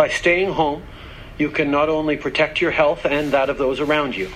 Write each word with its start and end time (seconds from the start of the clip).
By 0.00 0.08
staying 0.08 0.54
home, 0.54 0.82
you 1.36 1.50
can 1.50 1.70
not 1.70 1.90
only 1.90 2.16
protect 2.16 2.58
your 2.58 2.70
health 2.70 3.04
and 3.04 3.32
that 3.32 3.50
of 3.50 3.58
those 3.58 3.80
around 3.80 4.16
you, 4.16 4.30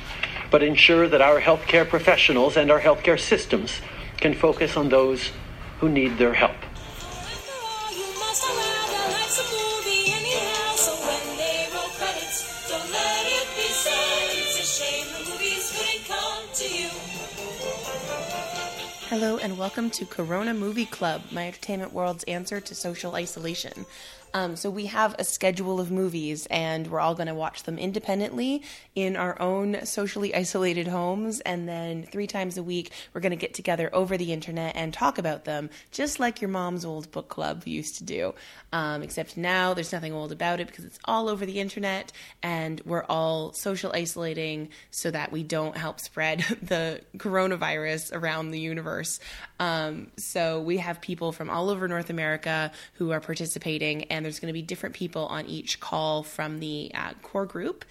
but 0.50 0.62
ensure 0.62 1.08
that 1.08 1.22
our 1.22 1.40
healthcare 1.40 1.88
professionals 1.88 2.58
and 2.58 2.70
our 2.70 2.80
healthcare 2.80 3.18
systems 3.18 3.80
can 4.18 4.34
focus 4.34 4.76
on 4.76 4.90
those 4.90 5.30
who 5.80 5.88
need 5.88 6.18
their 6.18 6.34
help. 6.34 6.52
Hello 19.08 19.38
and 19.38 19.56
welcome 19.56 19.88
to 19.90 20.04
Corona 20.04 20.52
Movie 20.52 20.84
Club, 20.84 21.22
my 21.30 21.46
entertainment 21.46 21.94
world's 21.94 22.24
answer 22.24 22.60
to 22.60 22.74
social 22.74 23.14
isolation. 23.14 23.86
Um, 24.34 24.56
so 24.56 24.68
we 24.68 24.86
have 24.86 25.14
a 25.16 25.24
schedule 25.24 25.78
of 25.78 25.92
movies, 25.92 26.46
and 26.50 26.88
we're 26.88 26.98
all 26.98 27.14
going 27.14 27.28
to 27.28 27.34
watch 27.34 27.62
them 27.62 27.78
independently 27.78 28.64
in 28.96 29.14
our 29.14 29.40
own 29.40 29.86
socially 29.86 30.34
isolated 30.34 30.88
homes. 30.88 31.38
And 31.40 31.68
then 31.68 32.02
three 32.02 32.26
times 32.26 32.58
a 32.58 32.62
week, 32.62 32.90
we're 33.12 33.20
going 33.20 33.30
to 33.30 33.36
get 33.36 33.54
together 33.54 33.88
over 33.92 34.16
the 34.16 34.32
internet 34.32 34.74
and 34.74 34.92
talk 34.92 35.18
about 35.18 35.44
them, 35.44 35.70
just 35.92 36.18
like 36.18 36.40
your 36.40 36.50
mom's 36.50 36.84
old 36.84 37.12
book 37.12 37.28
club 37.28 37.62
used 37.64 37.98
to 37.98 38.04
do. 38.04 38.34
Um, 38.72 39.04
except 39.04 39.36
now 39.36 39.72
there's 39.72 39.92
nothing 39.92 40.12
old 40.12 40.32
about 40.32 40.58
it 40.58 40.66
because 40.66 40.84
it's 40.84 40.98
all 41.04 41.28
over 41.28 41.46
the 41.46 41.60
internet, 41.60 42.10
and 42.42 42.80
we're 42.84 43.04
all 43.04 43.52
social 43.52 43.92
isolating 43.94 44.70
so 44.90 45.12
that 45.12 45.30
we 45.30 45.44
don't 45.44 45.76
help 45.76 46.00
spread 46.00 46.40
the 46.62 47.02
coronavirus 47.18 48.12
around 48.12 48.50
the 48.50 48.58
universe. 48.58 49.20
Um, 49.60 50.08
so 50.16 50.60
we 50.60 50.78
have 50.78 51.00
people 51.00 51.30
from 51.30 51.48
all 51.48 51.70
over 51.70 51.86
North 51.86 52.10
America 52.10 52.72
who 52.94 53.12
are 53.12 53.20
participating, 53.20 54.04
and 54.04 54.23
there's 54.24 54.40
going 54.40 54.48
to 54.48 54.54
be 54.54 54.62
different 54.62 54.94
people 54.94 55.26
on 55.26 55.46
each 55.46 55.80
call 55.80 56.22
from 56.22 56.60
the 56.60 56.90
uh, 56.94 57.12
core 57.22 57.46
group. 57.46 57.84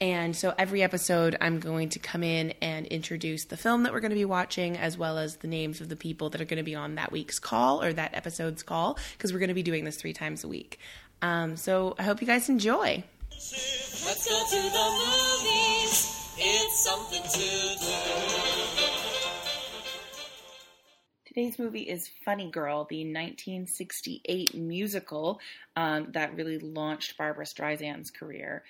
And 0.00 0.34
so 0.34 0.54
every 0.56 0.82
episode, 0.82 1.36
I'm 1.42 1.60
going 1.60 1.90
to 1.90 1.98
come 1.98 2.22
in 2.22 2.54
and 2.62 2.86
introduce 2.86 3.44
the 3.44 3.58
film 3.58 3.82
that 3.82 3.92
we're 3.92 4.00
going 4.00 4.12
to 4.12 4.16
be 4.16 4.24
watching, 4.24 4.78
as 4.78 4.96
well 4.96 5.18
as 5.18 5.36
the 5.36 5.48
names 5.48 5.82
of 5.82 5.90
the 5.90 5.96
people 5.96 6.30
that 6.30 6.40
are 6.40 6.46
going 6.46 6.56
to 6.56 6.62
be 6.62 6.74
on 6.74 6.94
that 6.94 7.12
week's 7.12 7.38
call 7.38 7.82
or 7.82 7.92
that 7.92 8.14
episode's 8.14 8.62
call, 8.62 8.98
because 9.12 9.32
we're 9.32 9.40
going 9.40 9.48
to 9.48 9.54
be 9.54 9.62
doing 9.62 9.84
this 9.84 9.96
three 9.96 10.14
times 10.14 10.42
a 10.42 10.48
week. 10.48 10.78
Um, 11.20 11.56
so 11.56 11.94
I 11.98 12.04
hope 12.04 12.22
you 12.22 12.26
guys 12.26 12.48
enjoy. 12.48 13.04
Let's 13.30 14.26
go 14.26 14.38
to 14.38 14.62
the 14.62 14.86
movies. 15.04 16.34
It's 16.38 16.84
something 16.84 17.22
to 17.22 17.38
do. 17.38 18.29
Today's 21.32 21.60
movie 21.60 21.82
is 21.82 22.10
Funny 22.24 22.50
Girl, 22.50 22.88
the 22.90 23.04
1968 23.04 24.52
musical 24.56 25.38
um, 25.76 26.08
that 26.10 26.34
really 26.34 26.58
launched 26.58 27.16
Barbra 27.16 27.44
Streisand's 27.44 28.10
career. 28.10 28.64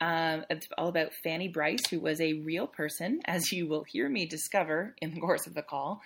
Um, 0.00 0.44
it's 0.50 0.66
all 0.76 0.88
about 0.88 1.12
Fanny 1.22 1.46
Brice, 1.46 1.88
who 1.88 2.00
was 2.00 2.20
a 2.20 2.32
real 2.32 2.66
person, 2.66 3.20
as 3.26 3.52
you 3.52 3.68
will 3.68 3.84
hear 3.84 4.08
me 4.08 4.26
discover 4.26 4.96
in 5.00 5.14
the 5.14 5.20
course 5.20 5.46
of 5.46 5.54
the 5.54 5.62
call. 5.62 6.02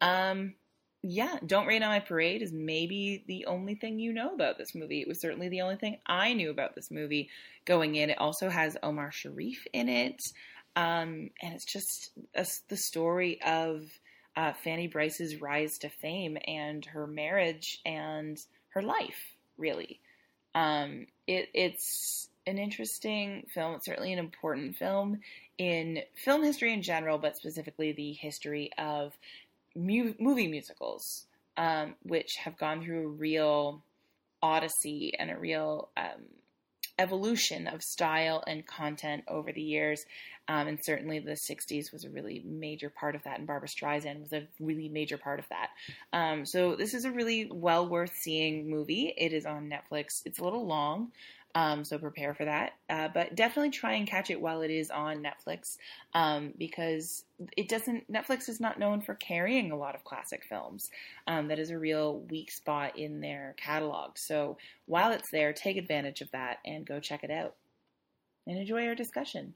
Um, 0.00 0.54
yeah, 1.02 1.36
Don't 1.46 1.68
Rain 1.68 1.84
on 1.84 1.90
My 1.90 2.00
Parade 2.00 2.42
is 2.42 2.52
maybe 2.52 3.22
the 3.28 3.46
only 3.46 3.76
thing 3.76 4.00
you 4.00 4.12
know 4.12 4.34
about 4.34 4.58
this 4.58 4.74
movie. 4.74 5.00
It 5.00 5.06
was 5.06 5.20
certainly 5.20 5.48
the 5.48 5.60
only 5.60 5.76
thing 5.76 5.98
I 6.04 6.32
knew 6.32 6.50
about 6.50 6.74
this 6.74 6.90
movie 6.90 7.30
going 7.64 7.94
in. 7.94 8.10
It 8.10 8.18
also 8.18 8.48
has 8.48 8.76
Omar 8.82 9.12
Sharif 9.12 9.64
in 9.72 9.88
it. 9.88 10.20
Um, 10.74 11.30
and 11.40 11.54
it's 11.54 11.72
just 11.72 12.10
a, 12.34 12.44
the 12.68 12.76
story 12.76 13.40
of 13.46 13.84
uh, 14.36 14.52
Fanny 14.52 14.86
Brice's 14.86 15.40
rise 15.40 15.78
to 15.78 15.88
fame 15.88 16.36
and 16.46 16.84
her 16.86 17.06
marriage 17.06 17.80
and 17.86 18.38
her 18.70 18.82
life, 18.82 19.36
really. 19.56 20.00
Um, 20.54 21.06
it, 21.26 21.48
it's 21.54 22.28
an 22.46 22.58
interesting 22.58 23.46
film. 23.52 23.74
It's 23.74 23.86
certainly 23.86 24.12
an 24.12 24.18
important 24.18 24.76
film 24.76 25.20
in 25.58 26.00
film 26.14 26.42
history 26.42 26.72
in 26.72 26.82
general, 26.82 27.18
but 27.18 27.36
specifically 27.36 27.92
the 27.92 28.12
history 28.12 28.70
of 28.78 29.12
mu- 29.74 30.14
movie 30.18 30.48
musicals, 30.48 31.26
um, 31.56 31.94
which 32.02 32.36
have 32.36 32.58
gone 32.58 32.82
through 32.82 33.04
a 33.04 33.08
real 33.08 33.82
odyssey 34.42 35.14
and 35.18 35.30
a 35.30 35.38
real 35.38 35.88
um, 35.96 36.22
evolution 36.98 37.66
of 37.66 37.82
style 37.82 38.42
and 38.46 38.66
content 38.66 39.24
over 39.28 39.52
the 39.52 39.62
years. 39.62 40.06
Um, 40.48 40.68
and 40.68 40.82
certainly 40.82 41.18
the 41.18 41.32
60s 41.32 41.92
was 41.92 42.04
a 42.04 42.10
really 42.10 42.40
major 42.44 42.88
part 42.88 43.16
of 43.16 43.24
that, 43.24 43.38
and 43.38 43.48
Barbra 43.48 43.68
Streisand 43.68 44.20
was 44.20 44.32
a 44.32 44.46
really 44.60 44.88
major 44.88 45.18
part 45.18 45.40
of 45.40 45.48
that. 45.48 45.70
Um, 46.12 46.46
so 46.46 46.76
this 46.76 46.94
is 46.94 47.04
a 47.04 47.10
really 47.10 47.50
well 47.50 47.88
worth 47.88 48.14
seeing 48.14 48.70
movie. 48.70 49.12
It 49.16 49.32
is 49.32 49.44
on 49.44 49.68
Netflix. 49.68 50.22
It's 50.24 50.38
a 50.38 50.44
little 50.44 50.64
long, 50.64 51.10
um, 51.56 51.84
so 51.84 51.96
prepare 51.96 52.34
for 52.34 52.44
that. 52.44 52.74
Uh, 52.90 53.08
but 53.08 53.34
definitely 53.34 53.70
try 53.70 53.94
and 53.94 54.06
catch 54.06 54.28
it 54.28 54.38
while 54.38 54.60
it 54.60 54.70
is 54.70 54.90
on 54.90 55.24
Netflix 55.24 55.78
um, 56.12 56.52
because 56.58 57.24
it 57.56 57.66
doesn't. 57.66 58.12
Netflix 58.12 58.50
is 58.50 58.60
not 58.60 58.78
known 58.78 59.00
for 59.00 59.14
carrying 59.14 59.72
a 59.72 59.76
lot 59.76 59.94
of 59.94 60.04
classic 60.04 60.44
films. 60.46 60.90
Um, 61.26 61.48
that 61.48 61.58
is 61.58 61.70
a 61.70 61.78
real 61.78 62.20
weak 62.30 62.52
spot 62.52 62.98
in 62.98 63.20
their 63.20 63.54
catalog. 63.56 64.18
So 64.18 64.58
while 64.84 65.12
it's 65.12 65.30
there, 65.32 65.54
take 65.54 65.78
advantage 65.78 66.20
of 66.20 66.30
that 66.32 66.58
and 66.66 66.86
go 66.86 67.00
check 67.00 67.24
it 67.24 67.30
out 67.30 67.54
and 68.46 68.58
enjoy 68.58 68.86
our 68.86 68.94
discussion. 68.94 69.54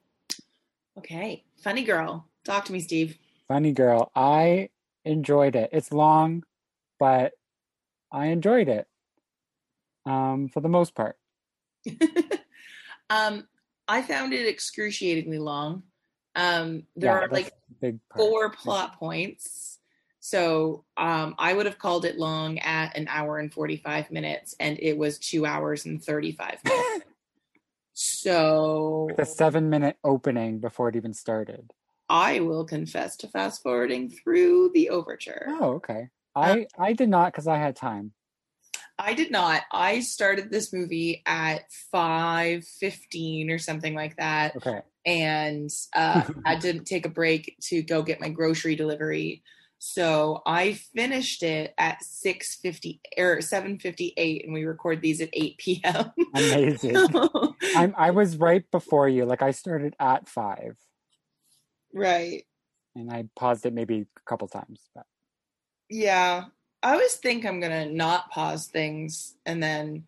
Okay, 0.97 1.45
Funny 1.63 1.85
Girl. 1.85 2.27
Talk 2.45 2.65
to 2.65 2.73
me, 2.73 2.81
Steve. 2.81 3.19
Funny 3.47 3.73
Girl. 3.73 4.11
I 4.17 4.71
enjoyed 5.05 5.55
it. 5.55 5.69
It's 5.75 5.93
long, 5.93 6.45
but 6.99 7.33
I 8.11 8.29
enjoyed 8.29 8.71
it 8.71 8.89
um, 10.07 10.49
for 10.49 10.61
the 10.61 10.69
most 10.69 10.95
part. 10.95 11.20
um, 13.11 13.47
I 13.89 14.03
found 14.03 14.33
it 14.33 14.49
excruciatingly 14.49 15.39
long. 15.39 15.85
Um, 16.37 16.85
there 16.97 17.13
yeah, 17.13 17.27
are 17.27 17.29
like 17.29 17.53
four 18.17 18.51
plot 18.51 18.99
points. 18.99 19.79
So 20.21 20.85
um, 20.97 21.35
I 21.39 21.55
would 21.55 21.67
have 21.67 21.79
called 21.79 22.05
it 22.05 22.19
long 22.19 22.59
at 22.59 22.97
an 22.97 23.09
hour 23.09 23.39
and 23.39 23.53
45 23.53 24.11
minutes, 24.11 24.55
and 24.61 24.79
it 24.81 24.97
was 24.97 25.19
two 25.19 25.47
hours 25.47 25.87
and 25.87 26.03
35 26.03 26.59
minutes. 26.65 27.07
so. 27.95 29.07
With 29.11 29.19
a 29.19 29.27
seven 29.27 29.71
minute 29.71 29.97
opening 30.05 30.59
before 30.59 30.89
it 30.89 30.97
even 30.97 31.15
started. 31.15 31.73
I 32.09 32.41
will 32.41 32.65
confess 32.65 33.17
to 33.19 33.29
fast 33.29 33.63
forwarding 33.63 34.11
through 34.11 34.73
the 34.75 34.91
overture. 34.91 35.47
Oh, 35.49 35.75
okay. 35.75 36.09
I, 36.35 36.51
um, 36.53 36.67
I 36.79 36.93
did 36.93 37.09
not 37.09 37.33
because 37.33 37.47
I 37.47 37.57
had 37.57 37.77
time. 37.77 38.13
I 39.01 39.15
did 39.15 39.31
not. 39.31 39.63
I 39.73 40.01
started 40.01 40.51
this 40.51 40.73
movie 40.73 41.23
at 41.25 41.71
five 41.91 42.65
fifteen 42.65 43.51
or 43.51 43.59
something 43.59 43.95
like 43.95 44.17
that. 44.17 44.57
Okay. 44.57 44.81
And 45.07 45.71
uh, 45.95 46.25
I 46.45 46.57
didn't 46.57 46.85
take 46.85 47.07
a 47.07 47.11
break 47.11 47.57
to 47.69 47.83
go 47.83 48.03
get 48.03 48.21
my 48.21 48.29
grocery 48.29 48.77
delivery. 48.77 49.43
So 49.79 50.43
I 50.45 50.75
finished 50.75 51.43
it 51.43 51.73
at 51.79 52.05
six 52.05 52.57
fifty 52.57 53.01
or 53.17 53.41
seven 53.41 53.79
fifty 53.79 54.13
eight, 54.19 54.45
and 54.45 54.53
we 54.53 54.65
record 54.65 55.01
these 55.01 55.23
at 55.23 55.31
eight 55.33 55.57
p.m. 55.57 56.13
Amazing. 56.35 56.97
I'm, 57.77 57.95
I 57.97 58.11
was 58.11 58.37
right 58.37 58.71
before 58.71 59.09
you. 59.09 59.25
Like 59.25 59.41
I 59.41 59.53
started 59.53 59.97
at 59.99 60.29
five. 60.29 60.77
Right. 61.95 62.45
And 62.95 63.11
I 63.11 63.25
paused 63.35 63.65
it 63.65 63.73
maybe 63.73 64.01
a 64.01 64.21
couple 64.27 64.47
times, 64.49 64.91
but. 64.95 65.07
Yeah, 65.89 66.45
I 66.83 66.93
always 66.93 67.15
think 67.17 67.45
I'm 67.45 67.61
gonna 67.61 67.87
not 67.87 68.31
pause 68.31 68.67
things, 68.67 69.35
and 69.47 69.63
then 69.63 70.05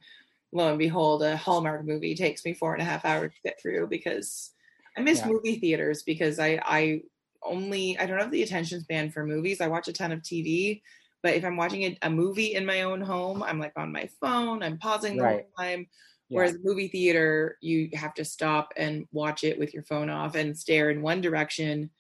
lo 0.53 0.69
and 0.71 0.79
behold, 0.79 1.23
a 1.23 1.37
Hallmark 1.37 1.85
movie 1.85 2.15
takes 2.15 2.45
me 2.45 2.55
four 2.55 2.73
and 2.73 2.83
a 2.83 2.87
half 2.87 3.05
hours 3.05 3.33
to 3.35 3.49
get 3.49 3.61
through 3.61 3.89
because 3.89 4.53
I 4.97 5.01
miss 5.01 5.21
yeah. 5.21 5.29
movie 5.29 5.59
theaters 5.59 6.03
because 6.03 6.39
I 6.39 6.61
I 6.65 7.03
only 7.43 7.99
I 7.99 8.07
don't 8.07 8.21
have 8.21 8.31
the 8.31 8.43
attention 8.43 8.81
span 8.81 9.11
for 9.11 9.27
movies. 9.27 9.61
I 9.61 9.69
watch 9.69 9.89
a 9.89 9.93
ton 9.93 10.13
of 10.13 10.21
TV, 10.21 10.83
but 11.23 11.35
if 11.35 11.45
I'm 11.45 11.57
watching 11.57 11.85
a, 11.85 11.99
a 12.03 12.11
movie 12.11 12.55
in 12.55 12.67
my 12.67 12.83
own 12.83 13.01
home, 13.01 13.43
I'm 13.43 13.59
like 13.59 13.73
on 13.77 13.93
my 13.93 14.09
phone, 14.21 14.63
I'm 14.63 14.79
pausing 14.79 15.17
the 15.17 15.23
right. 15.23 15.47
whole 15.57 15.67
time. 15.67 15.87
Yeah. 16.29 16.37
Whereas 16.37 16.59
movie 16.63 16.89
theater, 16.89 17.59
you 17.61 17.91
have 17.95 18.15
to 18.15 18.25
stop 18.25 18.73
and 18.77 19.07
watch 19.13 19.45
it 19.45 19.59
with 19.59 19.75
your 19.75 19.83
phone 19.83 20.09
off 20.09 20.35
and 20.35 20.57
stare 20.57 20.91
in 20.91 21.03
one 21.03 21.21
direction 21.21 21.91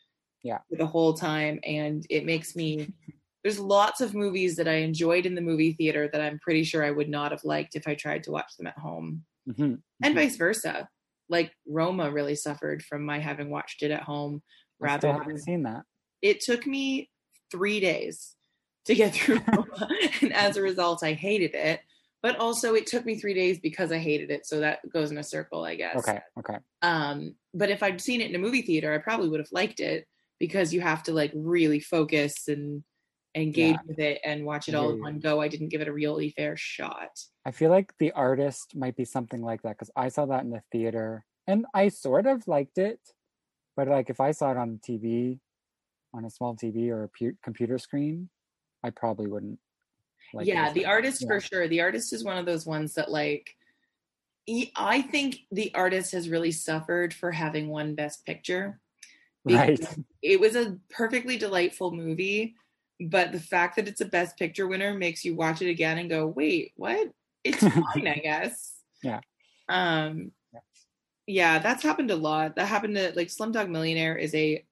yeah. 0.43 0.58
for 0.70 0.76
the 0.76 0.87
whole 0.87 1.12
time. 1.12 1.61
And 1.64 2.06
it 2.08 2.25
makes 2.25 2.56
me 2.56 2.93
there's 3.43 3.59
lots 3.59 4.00
of 4.00 4.15
movies 4.15 4.56
that 4.56 4.69
I 4.69 4.77
enjoyed 4.77 5.27
in 5.27 5.35
the 5.35 5.41
movie 5.41 5.73
theater 5.73 6.09
that 6.12 6.21
I'm 6.21 6.39
pretty 6.39 6.65
sure 6.65 6.85
I 6.85 6.91
would 6.91 7.09
not 7.09 7.33
have 7.33 7.44
liked 7.44 7.75
if 7.75 7.89
I 7.89 7.94
tried 7.94 8.25
to 8.25 8.31
watch 8.31 8.56
them 8.56 8.67
at 8.67 8.79
home. 8.79 9.25
Mm-hmm. 9.49 9.62
And 9.62 9.81
mm-hmm. 10.03 10.15
vice 10.15 10.37
versa. 10.37 10.89
Like 11.29 11.53
Roma 11.67 12.11
really 12.11 12.35
suffered 12.35 12.85
from 12.85 13.05
my 13.05 13.19
having 13.19 13.50
watched 13.50 13.83
it 13.83 13.91
at 13.91 14.03
home 14.03 14.43
rather 14.79 15.09
I 15.09 15.12
haven't 15.12 15.39
seen 15.39 15.62
that. 15.62 15.83
It 16.21 16.41
took 16.41 16.67
me 16.67 17.11
three 17.50 17.81
days 17.81 18.35
to 18.87 18.94
get 18.94 19.15
through 19.15 19.41
Roma, 19.49 19.89
and 20.21 20.33
as 20.33 20.56
a 20.56 20.62
result, 20.62 21.03
I 21.03 21.12
hated 21.12 21.55
it. 21.55 21.81
But 22.23 22.37
also, 22.37 22.75
it 22.75 22.87
took 22.87 23.05
me 23.05 23.17
three 23.17 23.35
days 23.35 23.59
because 23.59 23.91
I 23.91 23.99
hated 23.99 24.31
it, 24.31 24.47
so 24.47 24.61
that 24.61 24.79
goes 24.93 25.11
in 25.11 25.19
a 25.19 25.25
circle, 25.25 25.65
I 25.65 25.75
guess. 25.75 25.97
Okay, 25.97 26.21
okay. 26.39 26.59
Um, 26.81 27.35
but 27.53 27.71
if 27.71 27.83
I'd 27.83 28.00
seen 28.00 28.21
it 28.21 28.31
in 28.31 28.37
a 28.37 28.39
movie 28.39 28.62
theater, 28.62 28.93
I 28.93 28.99
probably 28.99 29.29
would 29.29 29.41
have 29.41 29.50
liked 29.50 29.81
it 29.81 30.06
because 30.39 30.73
you 30.73 30.81
have 30.81 31.03
to 31.05 31.12
like 31.12 31.33
really 31.35 31.81
focus 31.81 32.49
and 32.49 32.85
engage 33.34 33.75
Yeah. 33.76 33.81
with 33.87 33.99
it 33.99 34.20
and 34.25 34.44
watch 34.44 34.69
it 34.69 34.75
all 34.75 34.90
in 34.90 35.00
one 35.00 35.19
go. 35.19 35.40
I 35.40 35.49
didn't 35.49 35.69
give 35.69 35.81
it 35.81 35.88
a 35.88 35.93
really 35.93 36.31
fair 36.31 36.56
shot. 36.56 37.11
I 37.46 37.50
feel 37.50 37.70
like 37.70 37.93
the 37.99 38.12
artist 38.12 38.76
might 38.76 38.96
be 38.96 39.05
something 39.05 39.43
like 39.43 39.62
that 39.62 39.79
because 39.79 39.90
I 39.96 40.08
saw 40.08 40.26
that 40.26 40.44
in 40.44 40.50
the 40.50 40.62
theater 40.70 41.25
and 41.46 41.67
I 41.75 41.88
sort 41.88 42.26
of 42.26 42.46
liked 42.46 42.79
it, 42.79 43.00
but 43.76 43.88
like 43.88 44.11
if 44.11 44.20
I 44.20 44.32
saw 44.32 44.50
it 44.50 44.56
on 44.56 44.79
the 44.87 44.99
TV, 44.99 45.40
on 46.14 46.25
a 46.26 46.31
small 46.31 46.55
TV 46.55 46.90
or 46.90 47.05
a 47.05 47.08
pu- 47.08 47.37
computer 47.43 47.79
screen, 47.79 48.29
I 48.82 48.90
probably 48.90 49.29
wouldn't. 49.29 49.58
Like 50.34 50.46
yeah, 50.46 50.73
the 50.73 50.84
artist 50.87 51.23
Yeah. 51.23 51.29
for 51.29 51.40
sure. 51.40 51.69
The 51.69 51.81
artist 51.81 52.12
is 52.12 52.23
one 52.25 52.37
of 52.37 52.46
those 52.46 52.67
ones 52.67 52.94
that 52.94 53.11
like 53.11 53.56
he, 54.44 54.73
I 54.76 55.02
think 55.02 55.38
the 55.50 55.73
artist 55.75 56.12
has 56.12 56.29
really 56.29 56.50
suffered 56.52 57.14
for 57.14 57.31
having 57.31 57.69
won 57.69 57.94
best 57.94 58.26
picture. 58.26 58.81
Right. 59.44 59.79
because 59.79 59.99
It 60.20 60.38
was 60.40 60.55
a 60.55 60.79
perfectly 60.90 61.37
delightful 61.37 61.90
movie, 61.93 62.55
but 63.08 63.32
the 63.32 63.40
fact 63.40 63.76
that 63.76 63.88
it's 63.88 64.00
a 64.00 64.04
best 64.06 64.37
picture 64.38 64.66
winner 64.66 64.94
makes 64.94 65.25
you 65.25 65.34
watch 65.34 65.62
it 65.62 65.69
again 65.70 65.99
and 65.99 66.08
go, 66.10 66.26
"Wait, 66.26 66.72
what? 66.76 67.08
It's 67.44 67.58
fine, 67.94 68.06
I 68.06 68.20
guess." 68.22 68.75
Yeah. 69.02 69.20
Um 69.69 70.32
Yeah. 70.52 70.60
yeah, 71.26 71.58
that's 71.58 71.82
happened 71.82 72.10
a 72.10 72.16
lot. 72.16 72.56
That 72.56 72.66
happened 72.66 72.96
to 72.96 73.12
like 73.16 73.28
Slumdog 73.28 73.69
Millionaire 73.69 74.16
is 74.16 74.34
a 74.34 74.64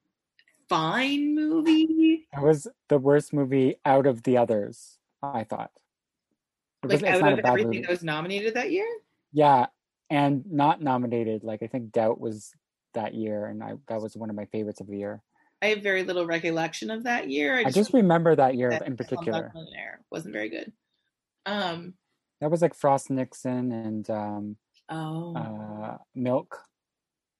fine 0.68 1.34
movie. 1.34 2.26
That 2.32 2.42
was 2.42 2.68
the 2.88 2.98
worst 2.98 3.32
movie 3.32 3.76
out 3.84 4.06
of 4.06 4.22
the 4.22 4.36
others, 4.36 4.98
I 5.22 5.44
thought. 5.44 5.70
It 6.84 6.88
Like 6.90 7.02
was- 7.02 7.22
out 7.22 7.32
of 7.32 7.40
everything 7.40 7.66
movie. 7.68 7.80
that 7.82 7.90
was 7.90 8.02
nominated 8.04 8.54
that 8.54 8.70
year. 8.70 8.86
Yeah, 9.32 9.66
and 10.08 10.44
not 10.50 10.80
nominated. 10.80 11.44
Like 11.44 11.62
I 11.62 11.66
think 11.66 11.92
Doubt 11.92 12.20
was 12.20 12.52
that 12.94 13.14
year, 13.14 13.46
and 13.46 13.62
I 13.62 13.74
that 13.88 14.00
was 14.00 14.16
one 14.16 14.30
of 14.30 14.36
my 14.36 14.46
favorites 14.46 14.80
of 14.80 14.86
the 14.88 14.96
year. 14.98 15.22
I 15.62 15.66
have 15.66 15.82
very 15.82 16.04
little 16.04 16.26
recollection 16.26 16.90
of 16.90 17.04
that 17.04 17.28
year. 17.28 17.58
I 17.58 17.70
just 17.70 17.92
remember 17.92 18.34
that 18.34 18.54
year 18.54 18.70
that 18.70 18.86
in 18.86 18.96
particular. 18.96 19.52
Wasn't 20.10 20.32
very 20.32 20.48
good. 20.48 20.72
Um. 21.46 21.94
That 22.40 22.50
was 22.50 22.62
like 22.62 22.74
Frost 22.74 23.10
Nixon 23.10 23.70
and 23.70 24.08
um, 24.08 24.56
Oh. 24.88 25.36
uh, 25.36 25.98
Milk. 26.14 26.64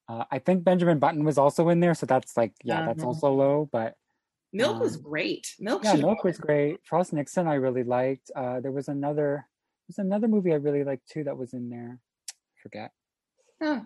Uh, 0.09 0.25
I 0.31 0.39
think 0.39 0.63
Benjamin 0.63 0.99
Button 0.99 1.25
was 1.25 1.39
also 1.39 1.71
in 1.71 1.81
there, 1.81 1.95
so 1.95 2.05
that's 2.05 2.37
like 2.37 2.53
yeah, 2.63 2.85
that's 2.85 3.01
Uh-huh. 3.01 3.09
also 3.09 3.33
low. 3.33 3.69
But 3.73 3.95
Milk 4.53 4.81
was 4.81 4.97
um, 4.97 5.03
great. 5.03 5.55
Milk. 5.59 5.85
yeah, 5.85 5.95
Milk 5.95 6.23
was 6.23 6.37
great. 6.37 6.81
Frost 6.85 7.13
Nixon 7.13 7.47
I 7.49 7.55
really 7.55 7.85
liked. 7.85 8.31
Uh, 8.37 8.61
there 8.61 8.73
was 8.73 8.89
another 8.89 9.47
there's 9.89 9.99
another 9.99 10.29
movie 10.29 10.53
I 10.53 10.57
really 10.57 10.85
liked 10.85 11.09
too 11.09 11.25
that 11.25 11.37
was 11.39 11.55
in 11.55 11.71
there. 11.71 11.99
Forget. 12.63 12.93
Huh. 13.63 13.81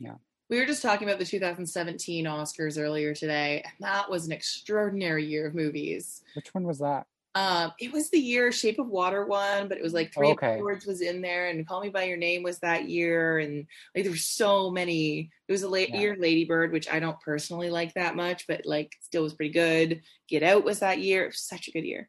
Yeah. 0.00 0.16
We 0.48 0.58
were 0.60 0.66
just 0.66 0.82
talking 0.82 1.08
about 1.08 1.18
the 1.18 1.24
2017 1.24 2.24
Oscars 2.24 2.80
earlier 2.80 3.14
today, 3.14 3.62
and 3.64 3.72
that 3.80 4.08
was 4.08 4.26
an 4.26 4.32
extraordinary 4.32 5.24
year 5.24 5.46
of 5.48 5.54
movies. 5.54 6.22
Which 6.34 6.54
one 6.54 6.64
was 6.64 6.78
that? 6.78 7.06
Um, 7.34 7.72
it 7.80 7.92
was 7.92 8.08
the 8.10 8.18
year 8.18 8.50
Shape 8.52 8.78
of 8.78 8.86
Water 8.88 9.26
won, 9.26 9.68
but 9.68 9.76
it 9.76 9.82
was 9.82 9.92
like 9.92 10.14
Three 10.14 10.28
Okay. 10.28 10.54
Awards 10.58 10.86
was 10.86 11.00
in 11.00 11.20
there, 11.20 11.48
and 11.48 11.66
Call 11.66 11.80
Me 11.82 11.88
by 11.90 12.04
Your 12.04 12.16
Name 12.16 12.42
was 12.44 12.60
that 12.60 12.88
year, 12.88 13.40
and 13.40 13.66
like 13.94 14.04
there 14.04 14.12
were 14.12 14.16
so 14.16 14.70
many. 14.70 15.30
It 15.48 15.52
was 15.52 15.62
a 15.64 15.68
late 15.68 15.90
Yeah. 15.90 16.00
year 16.00 16.16
Lady 16.18 16.44
Bird, 16.44 16.72
which 16.72 16.88
I 16.88 17.00
don't 17.00 17.20
personally 17.20 17.68
like 17.68 17.92
that 17.94 18.14
much, 18.16 18.46
but 18.46 18.64
like 18.64 18.92
still 19.00 19.24
was 19.24 19.34
pretty 19.34 19.52
good. 19.52 20.02
Get 20.28 20.44
Out 20.44 20.64
was 20.64 20.78
that 20.78 21.00
year. 21.00 21.24
It 21.24 21.28
was 21.28 21.40
such 21.40 21.66
a 21.68 21.72
good 21.72 21.84
year. 21.84 22.08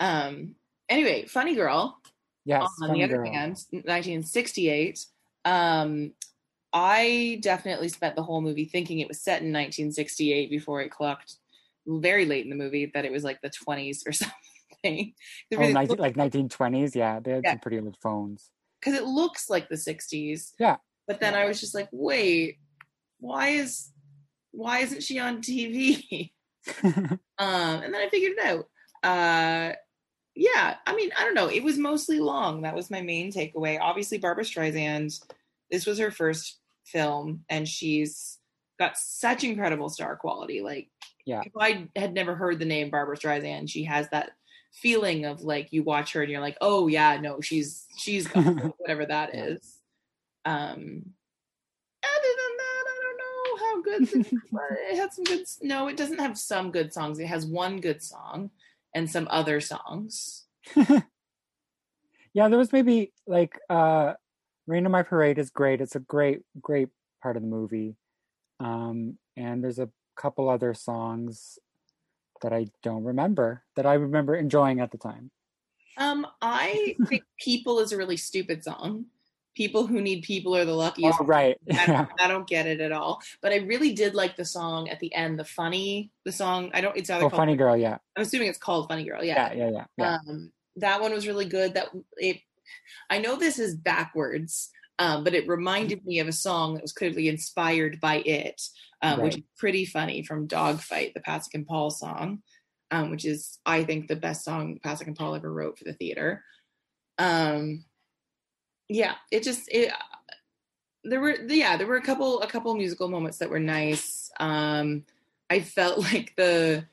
Um. 0.00 0.54
Anyway, 0.88 1.26
Funny 1.26 1.54
Girl 1.54 2.00
Yes, 2.46 2.62
on 2.80 2.88
Funny 2.88 3.00
the 3.00 3.04
other 3.04 3.16
Girl. 3.18 3.30
hand, 3.30 3.62
1968. 3.72 5.04
Um, 5.44 6.12
I 6.72 7.38
definitely 7.42 7.88
spent 7.88 8.16
the 8.16 8.22
whole 8.22 8.40
movie 8.40 8.64
thinking 8.66 8.98
it 9.00 9.08
was 9.08 9.20
set 9.20 9.40
in 9.42 9.48
1968 9.52 10.50
before 10.50 10.80
it 10.82 10.90
clocked 10.90 11.36
very 11.86 12.26
late 12.26 12.44
in 12.44 12.50
the 12.50 12.56
movie 12.56 12.90
that 12.92 13.04
it 13.04 13.12
was 13.12 13.24
like 13.24 13.40
the 13.40 13.50
20s 13.50 14.06
or 14.06 14.12
something. 14.84 15.14
Oh, 15.56 15.70
19, 15.70 15.96
like 15.98 16.16
1920s. 16.16 16.94
Yeah, 16.94 17.20
they 17.20 17.32
had 17.32 17.44
Yeah. 17.44 17.52
some 17.52 17.60
pretty 17.60 17.80
old 17.80 17.96
phones. 18.02 18.50
Because 18.80 18.98
it 18.98 19.06
looks 19.06 19.48
like 19.50 19.68
the 19.68 19.74
60s. 19.76 20.52
Yeah. 20.58 20.76
But 21.06 21.20
then 21.20 21.34
I 21.34 21.46
was 21.46 21.58
just 21.58 21.74
like, 21.74 21.88
wait, 21.90 22.58
why 23.18 23.48
is 23.48 23.90
why 24.50 24.80
isn't 24.80 25.02
she 25.02 25.18
on 25.18 25.40
TV? 25.42 26.32
Um, 26.84 27.18
and 27.38 27.94
then 27.94 28.00
I 28.02 28.08
figured 28.10 28.32
it 28.36 28.44
out. 28.44 28.68
Uh, 29.02 29.72
yeah, 30.34 30.74
I 30.86 30.94
mean, 30.94 31.10
I 31.18 31.22
don't 31.24 31.34
know. 31.34 31.48
It 31.48 31.62
was 31.62 31.78
mostly 31.78 32.18
long. 32.20 32.62
That 32.62 32.74
was 32.74 32.90
my 32.90 33.00
main 33.00 33.32
takeaway. 33.32 33.78
Obviously, 33.80 34.18
Barbra 34.18 34.44
Streisand, 34.44 35.18
this 35.70 35.86
was 35.86 35.98
her 35.98 36.10
first 36.10 36.58
film, 36.86 37.44
and 37.48 37.66
she's 37.68 38.38
got 38.78 38.96
such 38.96 39.44
incredible 39.44 39.88
star 39.88 40.16
quality. 40.16 40.60
Like, 40.62 40.88
Yeah. 41.26 41.42
if 41.44 41.52
I 41.58 41.88
had 41.96 42.14
never 42.14 42.34
heard 42.34 42.58
the 42.58 42.64
name 42.64 42.90
Barbra 42.90 43.16
Streisand, 43.16 43.68
she 43.70 43.84
has 43.84 44.08
that 44.10 44.30
feeling 44.72 45.24
of 45.24 45.42
like 45.42 45.68
you 45.72 45.82
watch 45.82 46.12
her 46.12 46.22
and 46.22 46.30
you're 46.30 46.40
like, 46.40 46.56
oh 46.60 46.86
yeah, 46.88 47.18
no, 47.20 47.40
she's 47.40 47.86
she's 47.98 48.26
whatever 48.78 49.04
that 49.06 49.34
is. 49.34 49.78
Um, 50.44 51.02
other 52.04 52.32
than 52.38 52.56
that, 52.58 52.84
I 52.86 53.00
don't 53.02 53.18
know 53.18 53.56
how 53.66 53.82
good 53.82 54.26
it 54.92 54.96
had 54.96 55.12
some 55.12 55.24
good. 55.24 55.44
No, 55.62 55.88
it 55.88 55.96
doesn't 55.96 56.20
have 56.20 56.38
some 56.38 56.70
good 56.70 56.92
songs. 56.92 57.18
It 57.18 57.26
has 57.26 57.44
one 57.46 57.80
good 57.80 58.02
song 58.02 58.50
and 58.94 59.10
some 59.10 59.26
other 59.30 59.60
songs. 59.60 60.44
yeah, 62.32 62.48
there 62.48 62.58
was 62.58 62.72
maybe 62.72 63.12
like 63.26 63.58
uh 63.68 64.14
Rain 64.68 64.84
on 64.84 64.92
My 64.92 65.02
Parade 65.02 65.38
is 65.38 65.48
great. 65.48 65.80
It's 65.80 65.96
a 65.96 66.00
great, 66.00 66.42
great 66.60 66.88
part 67.22 67.36
of 67.36 67.42
the 67.42 67.48
movie. 67.48 67.96
Um, 68.60 69.16
and 69.34 69.64
there's 69.64 69.78
a 69.78 69.88
couple 70.14 70.50
other 70.50 70.74
songs 70.74 71.58
that 72.42 72.52
I 72.52 72.66
don't 72.82 73.02
remember 73.04 73.64
that 73.76 73.86
I 73.86 73.94
remember 73.94 74.36
enjoying 74.36 74.80
at 74.80 74.92
the 74.92 74.98
time. 74.98 75.30
Um, 75.96 76.26
I 76.42 76.94
think 77.08 77.24
"People" 77.40 77.80
is 77.80 77.92
a 77.92 77.96
really 77.96 78.18
stupid 78.18 78.62
song. 78.62 79.06
People 79.56 79.86
who 79.86 80.02
need 80.02 80.22
people 80.22 80.54
are 80.54 80.66
the 80.66 80.74
luckiest. 80.74 81.18
Oh, 81.20 81.24
right. 81.24 81.56
I 81.72 81.86
don't, 81.86 82.10
I 82.20 82.28
don't 82.28 82.46
get 82.46 82.66
it 82.66 82.80
at 82.80 82.92
all. 82.92 83.20
But 83.40 83.52
I 83.52 83.56
really 83.56 83.94
did 83.94 84.14
like 84.14 84.36
the 84.36 84.44
song 84.44 84.88
at 84.90 85.00
the 85.00 85.12
end, 85.14 85.38
the 85.38 85.44
funny, 85.44 86.12
the 86.26 86.30
song. 86.30 86.70
I 86.74 86.82
don't. 86.82 86.96
It's 86.96 87.08
either 87.08 87.24
Oh, 87.24 87.30
called, 87.30 87.40
Funny 87.40 87.56
Girl. 87.56 87.76
Yeah. 87.76 87.96
I'm 88.16 88.22
assuming 88.22 88.48
it's 88.48 88.58
called 88.58 88.86
"Funny 88.88 89.04
Girl." 89.04 89.24
Yeah. 89.24 89.52
Yeah. 89.54 89.70
Yeah. 89.70 89.84
Yeah. 89.96 90.18
Um, 90.28 90.52
that 90.76 91.00
one 91.00 91.12
was 91.12 91.26
really 91.26 91.46
good. 91.46 91.74
That 91.74 91.88
it, 92.18 92.40
I 93.10 93.18
know 93.18 93.36
this 93.36 93.58
is 93.58 93.74
backwards, 93.74 94.70
um, 94.98 95.24
but 95.24 95.34
it 95.34 95.48
reminded 95.48 96.04
me 96.04 96.18
of 96.18 96.28
a 96.28 96.32
song 96.32 96.74
that 96.74 96.82
was 96.82 96.92
clearly 96.92 97.28
inspired 97.28 98.00
by 98.00 98.16
it, 98.16 98.60
um, 99.02 99.22
which 99.22 99.36
is 99.36 99.42
pretty 99.56 99.84
funny 99.84 100.22
from 100.22 100.46
Dogfight, 100.46 101.14
the 101.14 101.20
Pasek 101.20 101.54
and 101.54 101.66
Paul 101.66 101.90
song, 101.90 102.42
um, 102.90 103.10
which 103.10 103.24
is 103.24 103.58
I 103.64 103.84
think 103.84 104.08
the 104.08 104.16
best 104.16 104.44
song 104.44 104.78
Pasek 104.84 105.06
and 105.06 105.16
Paul 105.16 105.34
ever 105.34 105.52
wrote 105.52 105.78
for 105.78 105.84
the 105.84 105.92
theater. 105.92 106.44
Um, 107.18 107.84
yeah, 108.88 109.14
it 109.30 109.42
just 109.42 109.68
it. 109.68 109.92
There 111.04 111.20
were 111.20 111.36
yeah 111.46 111.76
there 111.76 111.86
were 111.86 111.96
a 111.96 112.02
couple 112.02 112.42
a 112.42 112.48
couple 112.48 112.74
musical 112.74 113.08
moments 113.08 113.38
that 113.38 113.50
were 113.50 113.60
nice. 113.60 114.30
Um, 114.40 115.04
I 115.50 115.60
felt 115.60 115.98
like 116.12 116.34
the 116.36 116.86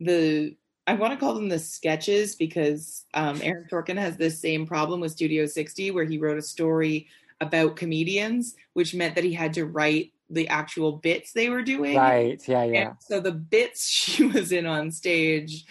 the 0.00 0.56
I 0.86 0.94
want 0.94 1.12
to 1.12 1.18
call 1.18 1.34
them 1.34 1.48
the 1.48 1.58
sketches 1.58 2.34
because 2.34 3.04
um, 3.14 3.40
Aaron 3.42 3.66
Sorkin 3.70 3.98
has 3.98 4.16
this 4.16 4.40
same 4.40 4.66
problem 4.66 5.00
with 5.00 5.12
Studio 5.12 5.46
60, 5.46 5.92
where 5.92 6.04
he 6.04 6.18
wrote 6.18 6.38
a 6.38 6.42
story 6.42 7.08
about 7.40 7.76
comedians, 7.76 8.56
which 8.72 8.94
meant 8.94 9.14
that 9.14 9.24
he 9.24 9.32
had 9.32 9.54
to 9.54 9.64
write 9.66 10.12
the 10.28 10.48
actual 10.48 10.92
bits 10.92 11.32
they 11.32 11.50
were 11.50 11.62
doing. 11.62 11.96
Right. 11.96 12.40
Yeah. 12.48 12.64
Yeah. 12.64 12.80
And 12.80 12.96
so 13.00 13.20
the 13.20 13.32
bits 13.32 13.88
she 13.88 14.24
was 14.24 14.50
in 14.50 14.66
on 14.66 14.90
stage, 14.90 15.66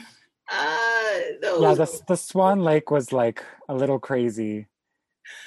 uh, 0.50 1.20
those, 1.42 1.62
Yeah. 1.62 1.74
The 1.76 2.02
the 2.08 2.18
Swan 2.18 2.64
Lake 2.64 2.92
was 2.92 3.12
like 3.12 3.44
a 3.68 3.76
little 3.76 4.00
crazy, 4.00 4.68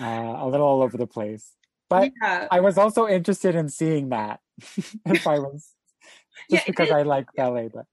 uh, 0.00 0.04
a 0.04 0.46
little 0.46 0.66
all 0.66 0.82
over 0.82 0.96
the 0.96 1.06
place. 1.06 1.52
But 1.88 2.12
yeah, 2.22 2.48
I 2.50 2.60
was 2.60 2.76
also 2.78 3.06
interested 3.06 3.54
in 3.54 3.68
seeing 3.68 4.10
that. 4.10 4.40
if 5.06 5.26
I 5.26 5.38
was 5.38 5.72
just 6.50 6.64
it 6.64 6.66
because 6.66 6.88
is. 6.88 6.94
I 6.94 7.02
like 7.02 7.26
ballet, 7.36 7.68
but 7.72 7.86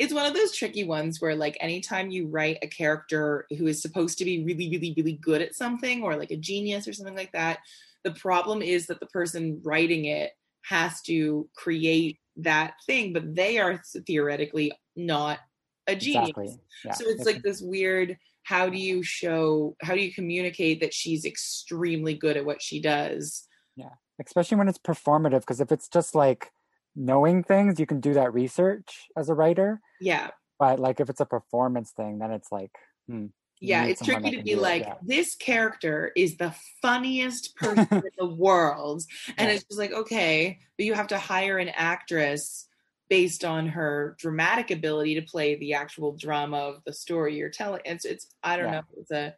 it's 0.00 0.14
one 0.14 0.24
of 0.24 0.32
those 0.32 0.56
tricky 0.56 0.82
ones 0.82 1.20
where 1.20 1.36
like 1.36 1.58
anytime 1.60 2.10
you 2.10 2.26
write 2.26 2.56
a 2.62 2.66
character 2.66 3.46
who 3.58 3.66
is 3.66 3.82
supposed 3.82 4.16
to 4.18 4.24
be 4.24 4.42
really 4.42 4.70
really 4.70 4.94
really 4.96 5.12
good 5.12 5.42
at 5.42 5.54
something 5.54 6.02
or 6.02 6.16
like 6.16 6.30
a 6.30 6.36
genius 6.36 6.88
or 6.88 6.92
something 6.92 7.14
like 7.14 7.32
that 7.32 7.58
the 8.02 8.12
problem 8.12 8.62
is 8.62 8.86
that 8.86 8.98
the 8.98 9.06
person 9.06 9.60
writing 9.62 10.06
it 10.06 10.32
has 10.64 11.02
to 11.02 11.48
create 11.54 12.18
that 12.36 12.72
thing 12.86 13.12
but 13.12 13.34
they 13.36 13.58
are 13.58 13.80
theoretically 14.06 14.72
not 14.96 15.38
a 15.86 15.94
genius 15.94 16.30
exactly. 16.30 16.60
Yeah. 16.84 16.92
so 16.92 17.04
it's 17.06 17.26
like 17.26 17.42
this 17.42 17.60
weird 17.60 18.16
how 18.44 18.70
do 18.70 18.78
you 18.78 19.02
show 19.02 19.76
how 19.82 19.94
do 19.94 20.00
you 20.00 20.12
communicate 20.12 20.80
that 20.80 20.94
she's 20.94 21.26
extremely 21.26 22.14
good 22.14 22.38
at 22.38 22.46
what 22.46 22.62
she 22.62 22.80
does 22.80 23.46
Yeah. 23.76 23.90
especially 24.24 24.56
when 24.56 24.68
it's 24.68 24.78
performative 24.78 25.40
because 25.40 25.60
if 25.60 25.70
it's 25.70 25.88
just 25.88 26.14
like 26.14 26.50
knowing 26.96 27.42
things 27.42 27.78
you 27.78 27.86
can 27.86 28.00
do 28.00 28.14
that 28.14 28.34
research 28.34 29.08
as 29.16 29.28
a 29.28 29.34
writer 29.34 29.80
yeah 30.00 30.30
but 30.58 30.78
like 30.78 31.00
if 31.00 31.08
it's 31.08 31.20
a 31.20 31.26
performance 31.26 31.92
thing 31.92 32.18
then 32.18 32.30
it's 32.30 32.50
like 32.50 32.72
hmm, 33.08 33.26
yeah 33.60 33.84
it's 33.84 34.02
tricky 34.04 34.30
to 34.30 34.42
be 34.42 34.56
like 34.56 34.82
yeah. 34.82 34.94
this 35.02 35.34
character 35.34 36.12
is 36.16 36.36
the 36.36 36.54
funniest 36.82 37.54
person 37.56 37.86
in 37.92 38.10
the 38.18 38.26
world 38.26 39.02
and 39.38 39.48
Yeah. 39.48 39.54
it's 39.54 39.64
just 39.64 39.78
like 39.78 39.92
okay 39.92 40.58
but 40.76 40.86
you 40.86 40.94
have 40.94 41.08
to 41.08 41.18
hire 41.18 41.58
an 41.58 41.68
actress 41.68 42.66
based 43.10 43.44
on 43.44 43.66
her 43.66 44.16
dramatic 44.18 44.70
ability 44.70 45.16
to 45.16 45.22
play 45.22 45.56
the 45.56 45.74
actual 45.74 46.12
drama 46.12 46.56
of 46.56 46.82
the 46.86 46.92
story 46.92 47.36
you're 47.36 47.50
telling. 47.50 47.82
It's 47.84 48.04
it's 48.04 48.28
I 48.42 48.56
don't 48.56 48.66
Yeah. 48.66 48.70
know. 48.70 48.82
It's 48.98 49.10
a 49.10 49.34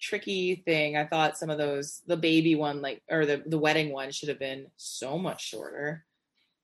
tricky 0.00 0.56
thing. 0.66 0.96
I 0.96 1.06
thought 1.06 1.38
some 1.38 1.48
of 1.48 1.56
those 1.58 2.02
the 2.06 2.18
baby 2.18 2.54
one 2.54 2.82
like 2.82 3.02
or 3.10 3.24
the 3.24 3.42
the 3.46 3.58
wedding 3.58 3.90
one 3.90 4.12
should 4.12 4.28
have 4.28 4.38
been 4.38 4.66
so 4.76 5.18
much 5.18 5.48
shorter. 5.48 6.04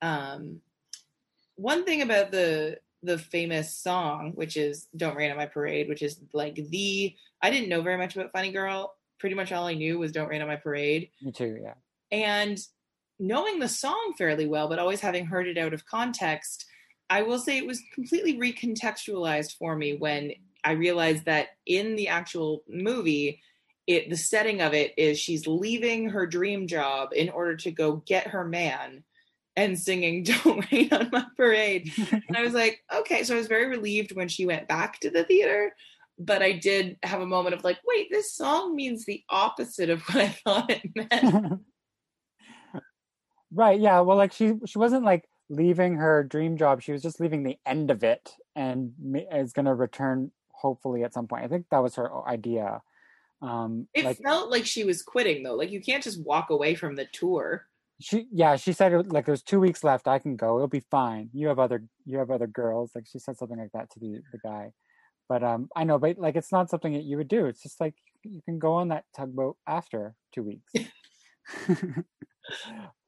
Um 0.02 0.60
one 1.56 1.84
thing 1.84 2.02
about 2.02 2.30
the 2.32 2.78
the 3.02 3.18
famous 3.18 3.74
song 3.74 4.32
which 4.34 4.56
is 4.56 4.88
Don't 4.96 5.16
Rain 5.16 5.30
on 5.30 5.36
My 5.36 5.46
Parade, 5.46 5.88
which 5.88 6.02
is 6.02 6.20
like 6.32 6.56
the 6.56 7.16
I 7.40 7.50
didn't 7.50 7.68
know 7.68 7.82
very 7.82 7.96
much 7.98 8.14
about 8.14 8.32
Funny 8.32 8.52
Girl. 8.52 8.94
Pretty 9.18 9.34
much 9.34 9.52
all 9.52 9.66
I 9.66 9.74
knew 9.74 9.98
was 9.98 10.12
Don't 10.12 10.28
Rain 10.28 10.42
on 10.42 10.48
My 10.48 10.56
Parade 10.56 11.10
Me 11.22 11.32
too. 11.32 11.58
Yeah. 11.62 11.74
and 12.10 12.58
knowing 13.18 13.58
the 13.60 13.68
song 13.68 14.14
fairly 14.18 14.46
well 14.46 14.68
but 14.68 14.78
always 14.80 15.00
having 15.00 15.26
heard 15.26 15.46
it 15.46 15.56
out 15.58 15.72
of 15.74 15.86
context 15.86 16.64
i 17.10 17.22
will 17.22 17.38
say 17.38 17.56
it 17.56 17.66
was 17.66 17.80
completely 17.94 18.36
recontextualized 18.38 19.56
for 19.58 19.76
me 19.76 19.94
when 19.94 20.32
i 20.64 20.72
realized 20.72 21.24
that 21.26 21.48
in 21.66 21.94
the 21.94 22.08
actual 22.08 22.64
movie 22.68 23.40
it 23.86 24.10
the 24.10 24.16
setting 24.16 24.60
of 24.60 24.72
it 24.74 24.92
is 24.96 25.20
she's 25.20 25.46
leaving 25.46 26.08
her 26.08 26.26
dream 26.26 26.66
job 26.66 27.10
in 27.14 27.28
order 27.28 27.54
to 27.54 27.70
go 27.70 27.96
get 28.06 28.26
her 28.28 28.44
man 28.44 29.04
and 29.56 29.78
singing 29.78 30.22
don't 30.44 30.70
rain 30.72 30.88
on 30.92 31.08
my 31.12 31.24
parade 31.36 31.92
and 32.10 32.36
i 32.36 32.42
was 32.42 32.54
like 32.54 32.80
okay 32.94 33.22
so 33.22 33.34
i 33.34 33.38
was 33.38 33.48
very 33.48 33.66
relieved 33.66 34.14
when 34.14 34.28
she 34.28 34.46
went 34.46 34.68
back 34.68 34.98
to 35.00 35.10
the 35.10 35.24
theater 35.24 35.74
but 36.18 36.42
i 36.42 36.52
did 36.52 36.96
have 37.02 37.20
a 37.20 37.26
moment 37.26 37.54
of 37.54 37.64
like 37.64 37.78
wait 37.86 38.08
this 38.10 38.34
song 38.34 38.74
means 38.74 39.04
the 39.04 39.22
opposite 39.28 39.90
of 39.90 40.00
what 40.02 40.16
i 40.16 40.28
thought 40.28 40.70
it 40.70 40.82
meant 40.94 41.60
right. 43.52 43.80
Yeah. 43.80 44.00
Well, 44.00 44.16
like 44.16 44.32
she 44.32 44.54
she 44.66 44.78
wasn't 44.78 45.04
like 45.04 45.28
leaving 45.48 45.96
her 45.96 46.24
dream 46.24 46.56
job. 46.56 46.82
She 46.82 46.92
was 46.92 47.02
just 47.02 47.20
leaving 47.20 47.42
the 47.42 47.58
end 47.66 47.90
of 47.90 48.02
it 48.02 48.34
and 48.56 48.92
is 49.32 49.52
going 49.52 49.66
to 49.66 49.74
return 49.74 50.30
hopefully 50.50 51.04
at 51.04 51.14
some 51.14 51.26
point. 51.26 51.44
I 51.44 51.48
think 51.48 51.66
that 51.70 51.82
was 51.82 51.96
her 51.96 52.26
idea. 52.26 52.82
Um, 53.40 53.88
It 53.94 54.04
like 54.04 54.18
felt 54.18 54.50
like 54.50 54.66
she 54.66 54.84
was 54.84 55.02
quitting 55.02 55.42
though. 55.42 55.54
Like 55.54 55.70
you 55.70 55.80
can't 55.80 56.02
just 56.02 56.24
walk 56.24 56.50
away 56.50 56.74
from 56.74 56.96
the 56.96 57.06
tour. 57.12 57.66
She 58.02 58.28
yeah 58.32 58.56
she 58.56 58.72
said 58.72 58.92
it, 58.92 59.12
like 59.12 59.26
there's 59.26 59.42
two 59.42 59.60
weeks 59.60 59.84
left 59.84 60.08
i 60.08 60.18
can 60.18 60.36
go 60.36 60.56
it'll 60.56 60.68
be 60.68 60.80
fine 60.80 61.30
you 61.32 61.48
have 61.48 61.58
other 61.58 61.84
you 62.04 62.18
have 62.18 62.30
other 62.30 62.46
girls 62.46 62.92
like 62.94 63.06
she 63.06 63.18
said 63.18 63.36
something 63.36 63.58
like 63.58 63.72
that 63.72 63.90
to 63.90 64.00
the, 64.00 64.22
the 64.32 64.38
guy 64.38 64.72
but 65.28 65.44
um 65.44 65.68
i 65.76 65.84
know 65.84 65.98
but 65.98 66.18
like 66.18 66.36
it's 66.36 66.52
not 66.52 66.70
something 66.70 66.94
that 66.94 67.04
you 67.04 67.16
would 67.16 67.28
do 67.28 67.46
it's 67.46 67.62
just 67.62 67.80
like 67.80 67.96
you 68.24 68.42
can 68.42 68.58
go 68.58 68.74
on 68.74 68.88
that 68.88 69.04
tugboat 69.16 69.56
after 69.66 70.16
two 70.34 70.42
weeks 70.44 70.74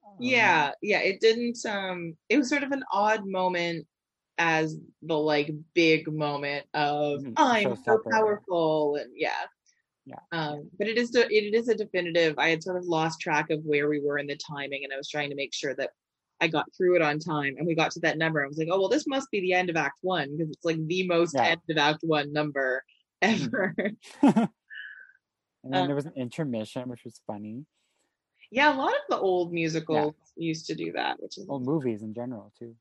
Um, 0.07 0.17
yeah, 0.17 0.71
yeah. 0.81 0.99
It 0.99 1.19
didn't 1.19 1.57
um 1.65 2.17
it 2.29 2.37
was 2.37 2.49
sort 2.49 2.63
of 2.63 2.71
an 2.71 2.83
odd 2.91 3.25
moment 3.25 3.87
as 4.37 4.77
the 5.01 5.17
like 5.17 5.49
big 5.73 6.11
moment 6.11 6.67
of 6.73 7.21
Mhm, 7.21 7.37
I'm 7.37 7.75
so 7.75 7.99
yeah. 8.05 8.11
powerful 8.11 8.95
and 8.95 9.11
yeah. 9.15 9.45
Yeah, 10.05 10.19
Um 10.31 10.69
but 10.77 10.87
it 10.87 10.97
is 10.97 11.09
de- 11.09 11.33
it 11.33 11.53
is 11.53 11.67
a 11.67 11.75
definitive 11.75 12.37
I 12.37 12.49
had 12.49 12.63
sort 12.63 12.77
of 12.77 12.85
lost 12.85 13.19
track 13.19 13.49
of 13.49 13.63
where 13.63 13.89
we 13.89 13.99
were 13.99 14.19
in 14.19 14.27
the 14.27 14.37
timing 14.37 14.83
and 14.83 14.93
I 14.93 14.97
was 14.97 15.09
trying 15.09 15.29
to 15.29 15.35
make 15.35 15.53
sure 15.53 15.73
that 15.75 15.91
I 16.41 16.47
got 16.47 16.65
through 16.75 16.95
it 16.97 17.01
on 17.01 17.17
time 17.17 17.55
and 17.57 17.65
we 17.65 17.75
got 17.75 17.91
to 17.91 17.99
that 18.01 18.17
number. 18.17 18.43
I 18.43 18.47
was 18.47 18.57
like, 18.57 18.67
oh 18.71 18.79
well 18.79 18.89
this 18.89 19.07
must 19.07 19.31
be 19.31 19.41
the 19.41 19.53
end 19.53 19.69
of 19.69 19.77
act 19.77 19.99
one 20.01 20.37
because 20.37 20.51
it's 20.51 20.65
like 20.65 20.85
the 20.85 21.07
most 21.07 21.33
Yeah. 21.35 21.45
end 21.45 21.61
of 21.69 21.77
act 21.77 21.99
one 22.03 22.31
number 22.31 22.83
ever. 23.21 23.73
and 24.21 24.49
then 25.63 25.73
Uh, 25.73 25.85
there 25.87 25.95
was 25.95 26.05
an 26.05 26.13
intermission 26.15 26.87
which 26.87 27.03
was 27.03 27.19
funny 27.25 27.65
Yeah, 28.51 28.75
a 28.75 28.77
lot 28.77 28.93
of 28.93 29.01
the 29.09 29.17
old 29.17 29.51
musicals 29.51 30.13
used 30.35 30.67
to 30.67 30.75
do 30.75 30.91
that, 30.91 31.21
which 31.21 31.37
is 31.39 31.47
well 31.47 31.59
movies 31.59 32.03
in 32.03 32.13
general 32.13 32.53
too 32.59 32.75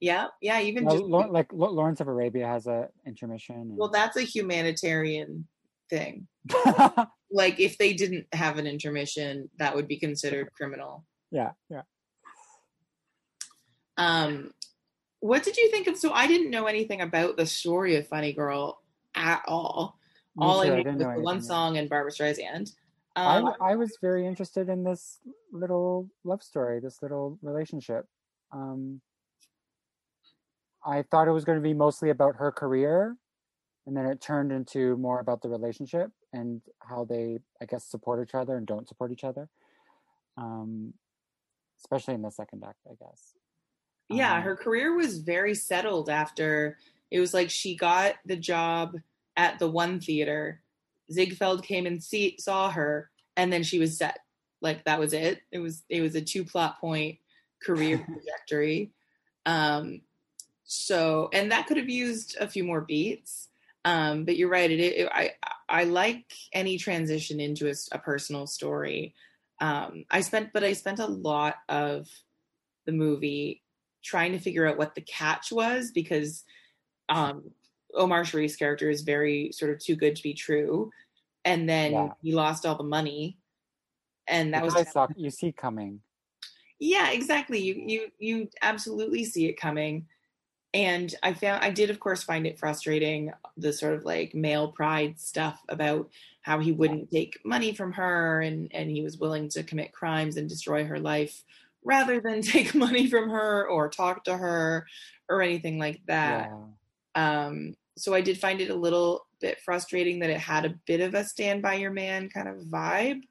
yeah, 0.00 0.28
yeah. 0.40 0.60
Even 0.60 0.88
just 0.88 1.04
like 1.04 1.52
lawrence 1.52 2.00
of 2.00 2.08
arabia 2.08 2.46
has 2.46 2.66
a 2.66 2.88
intermission 3.06 3.56
and... 3.56 3.76
well, 3.76 3.90
that's 3.90 4.16
a 4.16 4.22
humanitarian 4.22 5.46
thing. 5.90 6.26
Like 7.32 7.60
if 7.60 7.78
they 7.78 7.92
didn't 7.92 8.26
have 8.32 8.58
an 8.58 8.66
intermission, 8.66 9.48
that 9.58 9.76
would 9.76 9.86
be 9.86 9.98
considered 9.98 10.52
criminal. 10.52 11.04
yeah 11.30 11.52
yeah 11.68 11.82
Um, 13.96 14.52
what 15.20 15.42
did 15.42 15.56
you 15.56 15.70
think 15.70 15.86
of? 15.86 15.96
So 15.96 16.12
I 16.12 16.26
didn't 16.26 16.50
know 16.50 16.66
anything 16.66 17.02
about 17.02 17.36
the 17.36 17.46
story 17.46 17.96
of 17.96 18.08
Funny 18.08 18.32
Girl 18.32 18.80
at 19.14 19.42
all. 19.46 19.98
Me 20.36 20.46
all 20.46 20.62
too, 20.62 20.72
I 20.72 20.76
knew 20.78 20.84
didn't 20.84 20.98
was 20.98 21.16
the 21.16 21.20
one 21.22 21.42
song 21.42 21.76
and 21.76 21.88
Barbra 21.88 22.10
Streisand. 22.10 22.72
I, 23.16 23.36
Um, 23.36 23.44
w- 23.44 23.56
I 23.60 23.76
was 23.76 23.96
very 24.00 24.26
interested 24.26 24.68
in 24.68 24.82
this 24.84 25.18
little 25.52 26.08
love 26.24 26.42
story, 26.42 26.80
this 26.80 27.02
little 27.02 27.38
relationship. 27.42 28.06
Um, 28.52 29.02
I 30.84 31.02
thought 31.02 31.28
it 31.28 31.32
was 31.32 31.44
going 31.44 31.58
to 31.58 31.62
be 31.62 31.74
mostly 31.74 32.08
about 32.10 32.36
her 32.36 32.50
career, 32.50 33.16
and 33.86 33.96
then 33.96 34.06
it 34.06 34.20
turned 34.20 34.52
into 34.52 34.96
more 34.96 35.20
about 35.20 35.42
the 35.42 35.48
relationship 35.48 36.10
and 36.32 36.60
how 36.80 37.04
they, 37.04 37.38
I 37.60 37.64
guess, 37.64 37.84
support 37.84 38.22
each 38.22 38.34
other 38.34 38.56
and 38.56 38.66
don't 38.66 38.88
support 38.88 39.10
each 39.10 39.24
other. 39.24 39.48
Um, 40.36 40.94
especially 41.78 42.14
in 42.14 42.22
the 42.22 42.30
second 42.30 42.62
act, 42.66 42.78
I 42.86 42.94
guess. 43.02 43.34
yeah, 44.08 44.36
Um, 44.36 44.42
her 44.42 44.56
career 44.56 44.94
was 44.94 45.18
very 45.18 45.54
settled 45.54 46.10
after 46.10 46.76
it 47.10 47.20
was 47.20 47.34
like 47.34 47.50
she 47.50 47.74
got 47.74 48.14
the 48.24 48.36
job 48.36 48.96
at 49.36 49.58
the 49.58 49.68
one 49.68 50.00
theater. 50.00 50.62
Ziegfeld 51.12 51.64
came 51.64 51.86
and 51.86 52.02
see, 52.02 52.36
saw 52.38 52.70
her, 52.70 53.10
and 53.36 53.52
then 53.52 53.62
she 53.62 53.78
was 53.78 53.98
set. 53.98 54.20
Like 54.60 54.84
that 54.84 55.00
was 55.00 55.12
it. 55.12 55.40
It 55.50 55.58
was 55.58 55.82
it 55.88 56.02
was 56.02 56.14
a 56.14 56.20
two 56.20 56.44
plot 56.44 56.80
point 56.80 57.18
career 57.62 57.98
trajectory. 58.06 58.92
Um, 59.46 60.02
so 60.64 61.30
and 61.32 61.50
that 61.50 61.66
could 61.66 61.78
have 61.78 61.88
used 61.88 62.36
a 62.38 62.46
few 62.46 62.62
more 62.62 62.82
beats. 62.82 63.48
Um, 63.84 64.24
but 64.24 64.36
you're 64.36 64.50
right. 64.50 64.70
It, 64.70 64.80
it 64.80 65.08
I 65.12 65.32
I 65.68 65.84
like 65.84 66.24
any 66.52 66.78
transition 66.78 67.40
into 67.40 67.72
a 67.92 67.98
personal 67.98 68.46
story. 68.46 69.14
Um, 69.60 70.04
I 70.10 70.20
spent 70.20 70.50
but 70.52 70.64
I 70.64 70.74
spent 70.74 70.98
a 70.98 71.06
lot 71.06 71.56
of 71.68 72.08
the 72.86 72.92
movie 72.92 73.62
trying 74.02 74.32
to 74.32 74.38
figure 74.38 74.66
out 74.66 74.78
what 74.78 74.94
the 74.94 75.00
catch 75.02 75.52
was 75.52 75.90
because 75.92 76.44
um, 77.08 77.50
Omar 77.94 78.22
Sharif's 78.22 78.56
character 78.56 78.88
is 78.90 79.02
very 79.02 79.50
sort 79.52 79.70
of 79.72 79.78
too 79.78 79.96
good 79.96 80.16
to 80.16 80.22
be 80.22 80.34
true, 80.34 80.90
and 81.44 81.68
then 81.68 81.92
Yeah. 81.92 82.08
he 82.22 82.32
lost 82.32 82.66
all 82.66 82.76
the 82.76 82.84
money, 82.84 83.38
and 84.26 84.54
that 84.54 84.62
which 84.64 84.74
was 84.74 84.86
I 84.86 84.90
saw 84.90 85.08
you 85.16 85.30
see 85.30 85.52
coming. 85.52 86.00
yeah, 86.78 87.10
exactly. 87.10 87.60
You 87.60 87.74
you 87.86 88.08
you 88.18 88.48
absolutely 88.62 89.24
see 89.24 89.46
it 89.46 89.54
coming. 89.60 90.06
And 90.72 91.12
I 91.22 91.34
found 91.34 91.64
I 91.64 91.70
did 91.70 91.90
of 91.90 91.98
course 91.98 92.22
find 92.22 92.46
it 92.46 92.58
frustrating 92.58 93.32
the 93.56 93.72
sort 93.72 93.94
of 93.94 94.04
like 94.04 94.34
male 94.34 94.68
pride 94.68 95.18
stuff 95.18 95.60
about 95.68 96.10
how 96.42 96.58
he 96.60 96.72
wouldn't 96.72 97.10
take 97.10 97.38
money 97.44 97.74
from 97.74 97.92
her 97.92 98.40
and 98.40 98.72
and 98.72 98.90
he 98.90 99.02
was 99.02 99.18
willing 99.18 99.48
to 99.50 99.62
commit 99.62 99.92
crimes 99.92 100.36
and 100.36 100.48
destroy 100.48 100.84
her 100.84 100.98
life 100.98 101.42
rather 101.84 102.20
than 102.20 102.42
take 102.42 102.74
money 102.74 103.08
from 103.08 103.30
her 103.30 103.68
or 103.68 103.88
talk 103.88 104.24
to 104.24 104.36
her 104.36 104.86
or 105.28 105.42
anything 105.42 105.78
like 105.78 106.00
that. 106.06 106.50
Yeah. 107.16 107.46
Um, 107.46 107.74
so 107.96 108.14
I 108.14 108.20
did 108.20 108.38
find 108.38 108.60
it 108.60 108.70
a 108.70 108.74
little 108.74 109.26
bit 109.40 109.60
frustrating 109.60 110.20
that 110.20 110.30
it 110.30 110.40
had 110.40 110.64
a 110.64 110.74
bit 110.86 111.00
of 111.00 111.14
a 111.14 111.24
stand 111.24 111.62
by 111.62 111.74
your 111.74 111.90
man 111.90 112.28
kind 112.30 112.48
of 112.48 112.56
vibe. 112.58 113.22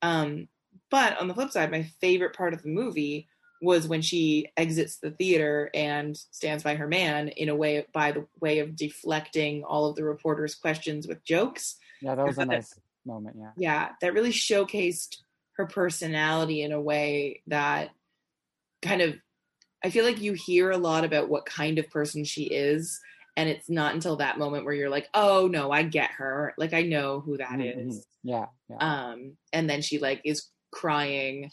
Um, 0.00 0.48
but 0.90 1.18
on 1.18 1.28
the 1.28 1.34
flip 1.34 1.50
side, 1.50 1.70
my 1.70 1.84
favorite 2.00 2.36
part 2.36 2.54
of 2.54 2.62
the 2.62 2.68
movie 2.68 3.28
was 3.62 3.88
when 3.88 4.02
she 4.02 4.48
exits 4.56 4.98
the 4.98 5.12
theater 5.12 5.70
and 5.72 6.16
stands 6.16 6.64
by 6.64 6.74
her 6.74 6.88
man 6.88 7.28
in 7.28 7.48
a 7.48 7.54
way 7.54 7.86
by 7.94 8.12
the 8.12 8.26
way 8.40 8.58
of 8.58 8.76
deflecting 8.76 9.64
all 9.64 9.86
of 9.86 9.96
the 9.96 10.04
reporters' 10.04 10.54
questions 10.56 11.06
with 11.06 11.24
jokes. 11.24 11.76
Yeah, 12.00 12.16
that 12.16 12.26
was 12.26 12.38
a 12.38 12.44
nice 12.44 12.78
moment. 13.06 13.36
Yeah. 13.38 13.52
Yeah, 13.56 13.90
that 14.00 14.14
really 14.14 14.32
showcased 14.32 15.18
her 15.56 15.66
personality 15.66 16.62
in 16.62 16.72
a 16.72 16.80
way 16.80 17.42
that 17.46 17.90
kind 18.82 19.00
of 19.00 19.16
I 19.84 19.90
feel 19.90 20.04
like 20.04 20.20
you 20.20 20.32
hear 20.32 20.70
a 20.70 20.78
lot 20.78 21.04
about 21.04 21.28
what 21.28 21.46
kind 21.46 21.78
of 21.78 21.90
person 21.90 22.24
she 22.24 22.44
is 22.44 23.00
and 23.36 23.48
it's 23.48 23.70
not 23.70 23.94
until 23.94 24.16
that 24.16 24.38
moment 24.38 24.64
where 24.66 24.74
you're 24.74 24.90
like, 24.90 25.08
"Oh 25.14 25.48
no, 25.50 25.70
I 25.70 25.84
get 25.84 26.10
her. 26.12 26.52
Like 26.58 26.74
I 26.74 26.82
know 26.82 27.20
who 27.20 27.38
that 27.38 27.58
Mhm, 27.58 27.88
is." 27.88 28.06
Yeah. 28.22 28.46
Yeah. 28.68 28.76
Um 28.80 29.36
and 29.52 29.68
then 29.70 29.82
she 29.82 29.98
like 29.98 30.20
is 30.24 30.48
crying 30.70 31.50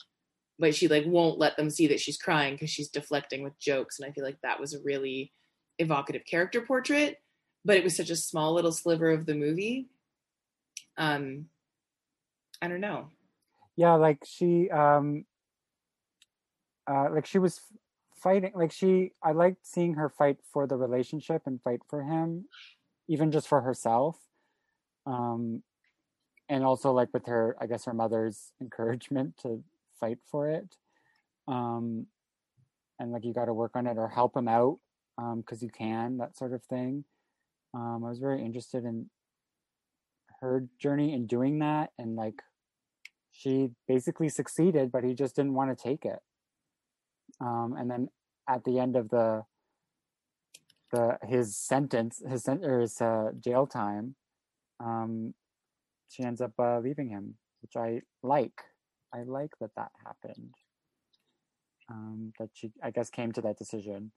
but 0.59 0.75
she 0.75 0.87
like 0.87 1.05
won't 1.07 1.39
let 1.39 1.55
them 1.57 1.69
see 1.69 1.87
that 1.87 1.99
she's 2.01 2.17
crying 2.17 2.53
because 2.55 2.69
she's 2.69 2.89
deflecting 2.89 3.43
with 3.43 3.57
jokes 3.59 3.99
and 3.99 4.07
I 4.09 4.11
feel 4.13 4.25
like 4.25 4.39
that 4.43 4.59
was 4.59 4.73
a 4.73 4.81
really 4.83 5.31
evocative 5.79 6.25
character 6.25 6.61
portrait, 6.61 7.17
but 7.63 7.77
it 7.77 7.83
was 7.83 7.95
such 7.95 8.09
a 8.09 8.15
small 8.15 8.53
little 8.53 8.71
sliver 8.73 9.09
of 9.09 9.25
the 9.25 9.33
movie. 9.35 9.87
Um 10.97 11.45
I 12.61 12.67
don't 12.67 12.81
know. 12.81 13.07
yeah 13.77 13.93
like 13.93 14.19
she 14.25 14.69
um 14.69 15.25
uh 16.91 17.07
like 17.11 17.25
she 17.25 17.39
was 17.39 17.61
fighting 18.15 18.51
like 18.53 18.71
she 18.73 19.13
i 19.23 19.31
liked 19.31 19.65
seeing 19.65 19.93
her 19.93 20.09
fight 20.09 20.37
for 20.51 20.67
the 20.67 20.75
relationship 20.75 21.43
and 21.45 21.61
fight 21.61 21.79
for 21.87 22.03
him 22.03 22.45
even 23.07 23.31
just 23.31 23.47
for 23.47 23.61
herself 23.61 24.17
um 25.05 25.63
and 26.49 26.65
also 26.65 26.91
like 26.91 27.07
with 27.13 27.27
her 27.27 27.55
i 27.61 27.65
guess 27.65 27.85
her 27.85 27.93
mother's 27.93 28.51
encouragement 28.61 29.37
to 29.37 29.63
fight 29.99 30.19
for 30.29 30.49
it 30.49 30.75
um 31.47 32.05
and 32.99 33.11
like 33.11 33.25
you 33.25 33.33
got 33.33 33.45
to 33.45 33.53
work 33.53 33.71
on 33.75 33.87
it 33.87 33.97
or 33.97 34.09
help 34.09 34.35
him 34.35 34.47
out 34.47 34.77
because 35.37 35.61
you 35.61 35.69
can 35.69 36.17
that 36.17 36.37
sort 36.37 36.53
of 36.53 36.63
thing. 36.63 37.03
Um, 37.73 38.03
i 38.05 38.09
was 38.09 38.19
very 38.19 38.43
interested 38.43 38.83
in 38.85 39.09
her 40.41 40.65
journey 40.79 41.13
in 41.13 41.27
doing 41.27 41.59
that 41.59 41.91
and 41.99 42.15
like 42.15 42.41
she 43.31 43.69
basically 43.87 44.29
succeeded 44.29 44.91
but 44.91 45.03
he 45.03 45.13
just 45.13 45.35
didn't 45.35 45.53
want 45.53 45.75
to 45.75 45.81
take 45.81 46.05
it. 46.05 46.19
Um, 47.41 47.75
and 47.77 47.89
then 47.89 48.09
at 48.47 48.63
the 48.63 48.79
end 48.79 48.95
of 48.95 49.09
the 49.09 49.43
the 50.91 51.17
his 51.21 51.55
sentence 51.55 52.21
his 52.27 52.43
sen- 52.43 52.65
or 52.65 52.79
his 52.79 52.99
uh, 52.99 53.31
jail 53.39 53.67
time 53.67 54.15
um, 54.79 55.33
she 56.09 56.23
ends 56.23 56.41
up 56.41 56.53
uh, 56.57 56.79
leaving 56.79 57.09
him 57.09 57.35
which 57.61 57.75
i 57.75 58.01
like 58.23 58.63
i 59.13 59.23
like 59.23 59.51
that 59.59 59.71
that 59.75 59.91
happened 60.05 60.53
um, 61.89 62.33
that 62.39 62.49
she 62.53 62.71
i 62.83 62.91
guess 62.91 63.09
came 63.09 63.31
to 63.31 63.41
that 63.41 63.57
decision 63.57 64.11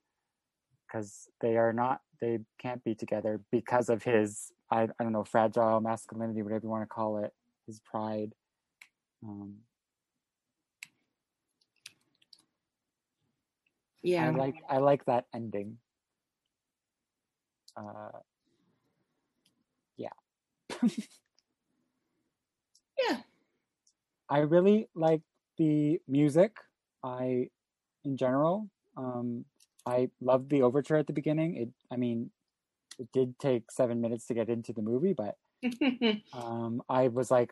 because 0.87 1.27
they 1.41 1.57
are 1.57 1.73
not 1.73 2.01
they 2.21 2.39
can't 2.59 2.83
be 2.83 2.93
together 2.95 3.41
because 3.51 3.89
of 3.89 4.03
his 4.03 4.51
I, 4.71 4.83
I 4.83 5.03
don't 5.03 5.13
know 5.13 5.23
fragile 5.23 5.81
masculinity 5.81 6.41
whatever 6.41 6.65
you 6.65 6.69
want 6.69 6.83
to 6.83 6.87
call 6.87 7.23
it 7.23 7.33
his 7.65 7.79
pride 7.79 8.33
um, 9.23 9.55
Yeah. 14.03 14.27
I 14.27 14.29
like 14.31 14.55
I 14.69 14.77
like 14.79 15.05
that 15.05 15.25
ending. 15.33 15.77
Uh, 17.75 18.19
yeah. 19.97 20.09
Yeah. 23.09 23.17
I 24.33 24.39
really 24.39 24.89
like 24.95 25.21
the 25.59 25.99
music. 26.07 26.53
I, 27.03 27.49
in 28.03 28.17
general, 28.17 28.67
um, 28.97 29.45
I 29.85 30.09
loved 30.21 30.49
the 30.49 30.63
overture 30.63 30.95
at 30.95 31.05
the 31.05 31.13
beginning. 31.13 31.55
It, 31.55 31.69
I 31.91 31.97
mean, 31.97 32.31
it 32.97 33.09
did 33.13 33.37
take 33.37 33.69
seven 33.69 34.01
minutes 34.01 34.25
to 34.27 34.33
get 34.33 34.49
into 34.49 34.73
the 34.73 34.81
movie, 34.81 35.13
but 35.13 35.35
um, 36.33 36.81
I 36.89 37.09
was 37.09 37.29
like, 37.29 37.51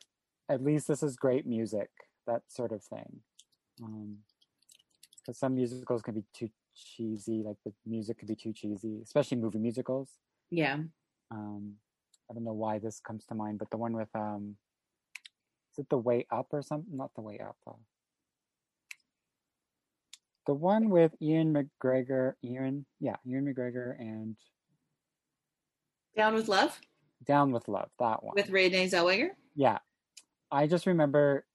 at 0.50 0.64
least 0.64 0.88
this 0.88 1.04
is 1.04 1.16
great 1.18 1.46
music, 1.46 1.90
that 2.26 2.42
sort 2.48 2.72
of 2.72 2.84
thing. 2.84 3.20
Because 3.78 5.38
some 5.38 5.54
musicals 5.54 6.02
can 6.02 6.16
be 6.16 6.24
too 6.34 6.50
cheesy, 6.76 7.44
like 7.46 7.58
the 7.64 7.74
music 7.86 8.18
could 8.18 8.28
be 8.28 8.36
too 8.36 8.54
cheesy, 8.54 9.02
especially 9.04 9.38
movie 9.38 9.60
musicals. 9.60 10.10
yeah. 10.50 10.78
Um, 11.30 11.74
I 12.30 12.34
don't 12.34 12.44
know 12.44 12.54
why 12.54 12.80
this 12.80 13.00
comes 13.00 13.24
to 13.26 13.36
mind, 13.36 13.60
but 13.60 13.70
the 13.70 13.78
one 13.78 13.94
with 13.94 14.10
um, 14.16 14.56
is 15.72 15.80
it 15.80 15.90
the 15.90 15.98
Way 15.98 16.26
Up 16.32 16.48
or 16.52 16.62
something? 16.62 16.96
Not 16.98 17.12
the 17.16 17.22
Way 17.22 17.40
Up. 17.40 17.58
Uh, 17.68 17.74
the 20.48 20.54
one 20.54 20.90
with 20.90 21.14
Ewan 21.20 21.54
McGregor, 21.54 22.34
Ian, 22.44 22.86
yeah, 23.00 23.16
Ewan 23.24 23.46
McGregor 23.54 23.98
and 24.00 24.36
Down 26.18 26.34
with 26.34 26.48
Love 26.48 26.80
Down 27.26 27.52
with 27.52 27.68
Love. 27.68 27.90
That 28.00 28.24
one. 28.24 28.34
with 28.36 28.50
Renee 28.50 28.88
Zellweger. 28.88 29.30
yeah, 29.56 29.78
I 30.52 30.68
just 30.68 30.88
remember 30.88 31.46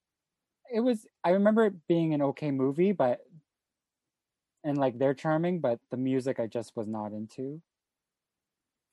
it 0.72 0.80
was. 0.80 1.06
I 1.24 1.30
remember 1.30 1.66
it 1.66 1.74
being 1.88 2.14
an 2.14 2.22
okay 2.22 2.50
movie, 2.50 2.92
but 2.92 3.20
and 4.64 4.78
like 4.78 4.98
they're 4.98 5.14
charming, 5.14 5.60
but 5.60 5.78
the 5.90 5.96
music 5.96 6.40
I 6.40 6.46
just 6.46 6.72
was 6.76 6.88
not 6.88 7.12
into. 7.12 7.60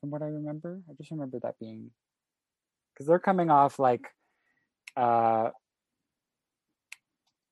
From 0.01 0.11
what 0.11 0.21
I 0.21 0.25
remember, 0.25 0.81
I 0.89 0.93
just 0.93 1.11
remember 1.11 1.39
that 1.43 1.57
being 1.59 1.91
because 2.93 3.07
they're 3.07 3.19
coming 3.19 3.49
off 3.49 3.79
like 3.79 4.01
uh 4.95 5.49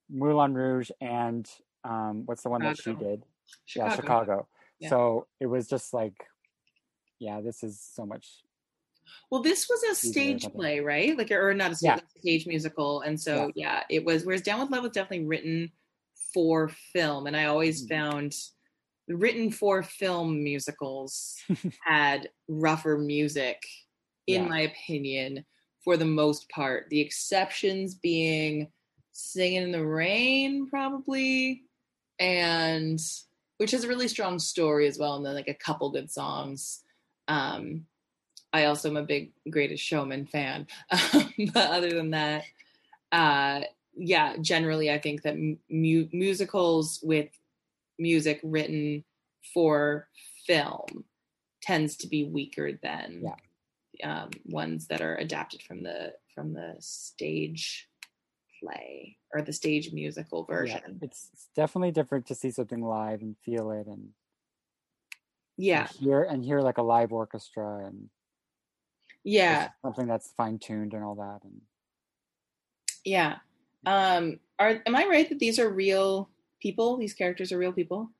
Moulin 0.09 0.53
Rouge 0.53 0.91
and 0.99 1.49
um 1.83 2.23
what's 2.25 2.43
the 2.43 2.49
one 2.49 2.61
that 2.61 2.77
she 2.77 2.83
Chicago. 2.91 3.09
did? 3.09 3.23
Yeah, 3.75 3.95
Chicago. 3.95 4.47
Yeah. 4.79 4.89
So 4.89 5.27
it 5.39 5.45
was 5.47 5.67
just 5.67 5.93
like, 5.93 6.15
yeah, 7.19 7.41
this 7.41 7.63
is 7.63 7.79
so 7.79 8.05
much. 8.05 8.27
Well, 9.29 9.41
this 9.41 9.67
was 9.69 9.83
a 9.83 9.95
stage 9.95 10.47
play, 10.53 10.79
right? 10.79 11.17
Like, 11.17 11.31
or 11.31 11.53
not 11.53 11.71
a 11.71 11.75
stage, 11.75 11.87
Yeah. 11.87 11.95
like 11.95 12.03
a 12.15 12.19
stage 12.19 12.47
musical, 12.47 13.01
and 13.01 13.19
so 13.19 13.51
yeah. 13.55 13.83
it 13.89 14.05
was. 14.05 14.25
Whereas 14.25 14.41
Down 14.41 14.59
with 14.61 14.69
Love 14.71 14.83
was 14.83 14.91
definitely 14.91 15.25
written 15.25 15.71
for 16.33 16.69
film, 16.93 17.27
and 17.27 17.35
I 17.35 17.45
always 17.45 17.85
Mhm. 17.85 17.89
found 17.89 18.33
written 19.07 19.51
for 19.51 19.83
film 19.83 20.43
musicals 20.43 21.35
had 21.83 22.29
rougher 22.47 22.97
music, 22.97 23.61
in 24.27 24.43
Yeah. 24.43 24.47
my 24.47 24.59
opinion, 24.61 25.45
for 25.83 25.97
the 25.97 26.05
most 26.05 26.49
part. 26.49 26.87
The 26.89 26.99
exceptions 26.99 27.95
being 27.95 28.71
"Singing 29.11 29.63
in 29.63 29.71
the 29.71 29.85
Rain," 29.85 30.67
probably, 30.69 31.63
and 32.19 32.99
which 33.57 33.71
has 33.71 33.83
a 33.83 33.87
really 33.87 34.07
strong 34.07 34.39
story 34.39 34.87
as 34.87 34.97
well, 34.97 35.15
and 35.15 35.25
then 35.25 35.35
like 35.35 35.47
a 35.47 35.53
couple 35.53 35.89
good 35.91 36.11
songs. 36.11 36.83
Um, 37.27 37.85
I 38.53 38.65
also 38.65 38.89
am 38.89 38.97
a 38.97 39.03
big 39.03 39.31
Greatest 39.49 39.83
Showman 39.83 40.25
fan. 40.25 40.67
but 41.53 41.69
other 41.69 41.91
than 41.91 42.11
that, 42.11 42.43
uh, 43.11 43.61
yeah, 43.95 44.35
generally 44.41 44.91
I 44.91 44.99
think 44.99 45.21
that 45.23 45.37
mu- 45.37 46.07
musicals 46.11 46.99
with 47.03 47.29
music 47.97 48.39
written 48.43 49.03
for 49.53 50.07
film 50.45 51.05
tends 51.61 51.95
to 51.97 52.07
be 52.07 52.23
weaker 52.23 52.73
than 52.81 53.21
um, 54.03 54.29
ones 54.45 54.87
that 54.87 55.01
are 55.01 55.15
adapted 55.15 55.61
from 55.61 55.83
the 55.83 56.13
from 56.33 56.53
the 56.53 56.75
stage 56.79 57.87
play 58.61 59.17
or 59.33 59.41
the 59.41 59.53
stage 59.53 59.91
musical 59.91 60.45
version. 60.45 60.99
it's, 61.01 61.29
it's 61.33 61.49
definitely 61.55 61.91
different 61.91 62.25
to 62.27 62.35
see 62.35 62.51
something 62.51 62.83
live 62.83 63.21
and 63.21 63.35
feel 63.43 63.71
it 63.71 63.87
and 63.87 64.09
Yeah, 65.57 65.81
and 65.81 65.89
hear 65.89 66.23
and 66.23 66.43
hear 66.43 66.61
like 66.61 66.77
a 66.77 66.83
live 66.83 67.11
orchestra 67.11 67.85
and 67.85 68.09
yeah, 69.23 69.69
something 69.83 70.07
that's 70.07 70.31
fine 70.35 70.59
tuned 70.59 70.93
and 70.93 71.03
all 71.03 71.15
that. 71.15 71.39
And 71.43 71.61
yeah. 73.05 73.37
Um, 73.85 74.39
are 74.59 74.81
am 74.85 74.95
I 74.95 75.05
right 75.05 75.27
that 75.29 75.39
these 75.39 75.59
are 75.59 75.69
real 75.69 76.29
people? 76.61 76.97
These 76.97 77.13
characters 77.13 77.51
are 77.51 77.57
real 77.57 77.73
people. 77.73 78.11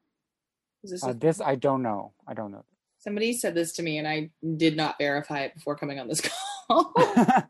Is 0.83 0.91
this 0.91 1.03
a 1.03 1.09
uh, 1.09 1.13
this 1.13 1.41
I 1.41 1.55
don't 1.55 1.83
know. 1.83 2.13
I 2.27 2.33
don't 2.33 2.51
know. 2.51 2.65
Somebody 3.01 3.33
said 3.33 3.55
this 3.55 3.73
to 3.73 3.83
me, 3.83 3.97
and 3.97 4.07
I 4.07 4.29
did 4.57 4.77
not 4.77 4.97
verify 4.99 5.39
it 5.41 5.55
before 5.55 5.75
coming 5.75 5.99
on 5.99 6.07
this 6.07 6.21
call. 6.69 6.91
well, 6.95 7.47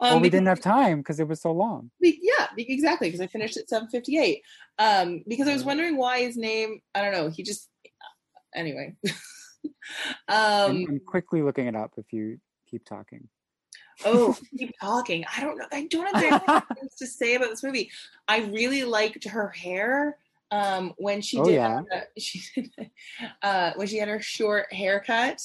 Um, 0.00 0.16
we 0.20 0.28
because- 0.28 0.30
didn't 0.38 0.46
have 0.48 0.60
time 0.60 0.98
because 0.98 1.18
it 1.20 1.26
was 1.28 1.40
so 1.40 1.52
long. 1.52 1.90
yeah, 2.00 2.46
exactly. 2.56 3.08
Because 3.08 3.20
I 3.20 3.26
finished 3.26 3.56
at 3.56 3.68
seven 3.68 3.88
fifty 3.88 4.18
eight. 4.18 4.42
Um, 4.78 5.22
because 5.26 5.48
I 5.48 5.52
was 5.54 5.64
wondering 5.64 5.96
why 5.96 6.20
his 6.20 6.36
name. 6.36 6.80
I 6.94 7.02
don't 7.02 7.12
know. 7.12 7.28
He 7.30 7.42
just 7.42 7.68
anyway. 8.54 8.94
um. 9.64 9.72
I'm, 10.28 10.86
I'm 10.88 11.00
quickly 11.06 11.42
looking 11.42 11.66
it 11.66 11.76
up 11.76 11.92
if 11.96 12.12
you 12.12 12.38
keep 12.70 12.84
talking. 12.84 13.28
oh, 14.04 14.36
keep 14.58 14.74
talking. 14.80 15.24
I 15.36 15.40
don't 15.40 15.58
know. 15.58 15.66
I 15.72 15.86
don't 15.86 16.14
have 16.16 16.64
things 16.78 16.94
to 16.98 17.06
say 17.06 17.34
about 17.34 17.50
this 17.50 17.62
movie. 17.62 17.90
I 18.28 18.40
really 18.44 18.84
liked 18.84 19.26
her 19.28 19.48
hair. 19.48 20.16
Um, 20.52 20.94
when 20.98 21.20
she 21.20 21.38
Oh, 21.38 21.44
did, 21.44 21.54
yeah. 21.54 21.82
uh, 21.94 22.00
she 22.18 22.42
uh, 23.42 23.72
when 23.76 23.86
she 23.86 23.98
had 23.98 24.08
her 24.08 24.20
short 24.20 24.72
haircut, 24.72 25.40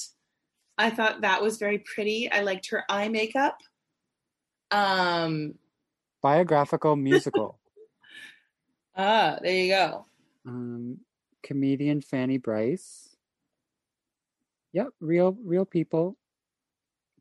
I 0.77 0.89
thought 0.89 1.21
that 1.21 1.41
was 1.41 1.57
very 1.57 1.79
pretty. 1.79 2.31
I 2.31 2.41
liked 2.41 2.69
her 2.71 2.83
eye 2.89 3.07
makeup. 3.09 3.57
Um, 4.71 5.55
Biographical 6.21 6.95
musical. 6.95 7.59
ah, 8.97 9.37
there 9.41 9.53
you 9.53 9.69
go. 9.69 10.05
um, 10.45 10.97
comedian 11.43 12.01
Fanny 12.01 12.37
Brice. 12.39 13.15
Yep, 14.73 14.87
real 14.99 15.37
real 15.43 15.65
people. 15.65 16.17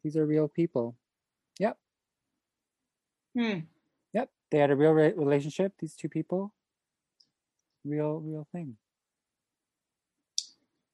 These 0.02 0.16
are 0.16 0.26
real 0.26 0.48
people. 0.48 0.96
Yep, 1.60 1.78
Hmm. 3.36 3.58
yep. 4.12 4.30
They 4.50 4.58
had 4.58 4.70
a 4.70 4.76
real 4.76 4.92
re- 4.92 5.12
relationship. 5.12 5.74
These 5.78 5.94
two 5.94 6.08
people. 6.08 6.52
Real, 7.84 8.20
real 8.20 8.46
thing. 8.52 8.76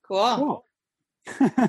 Cool. 0.07 0.64
Cool. 1.26 1.68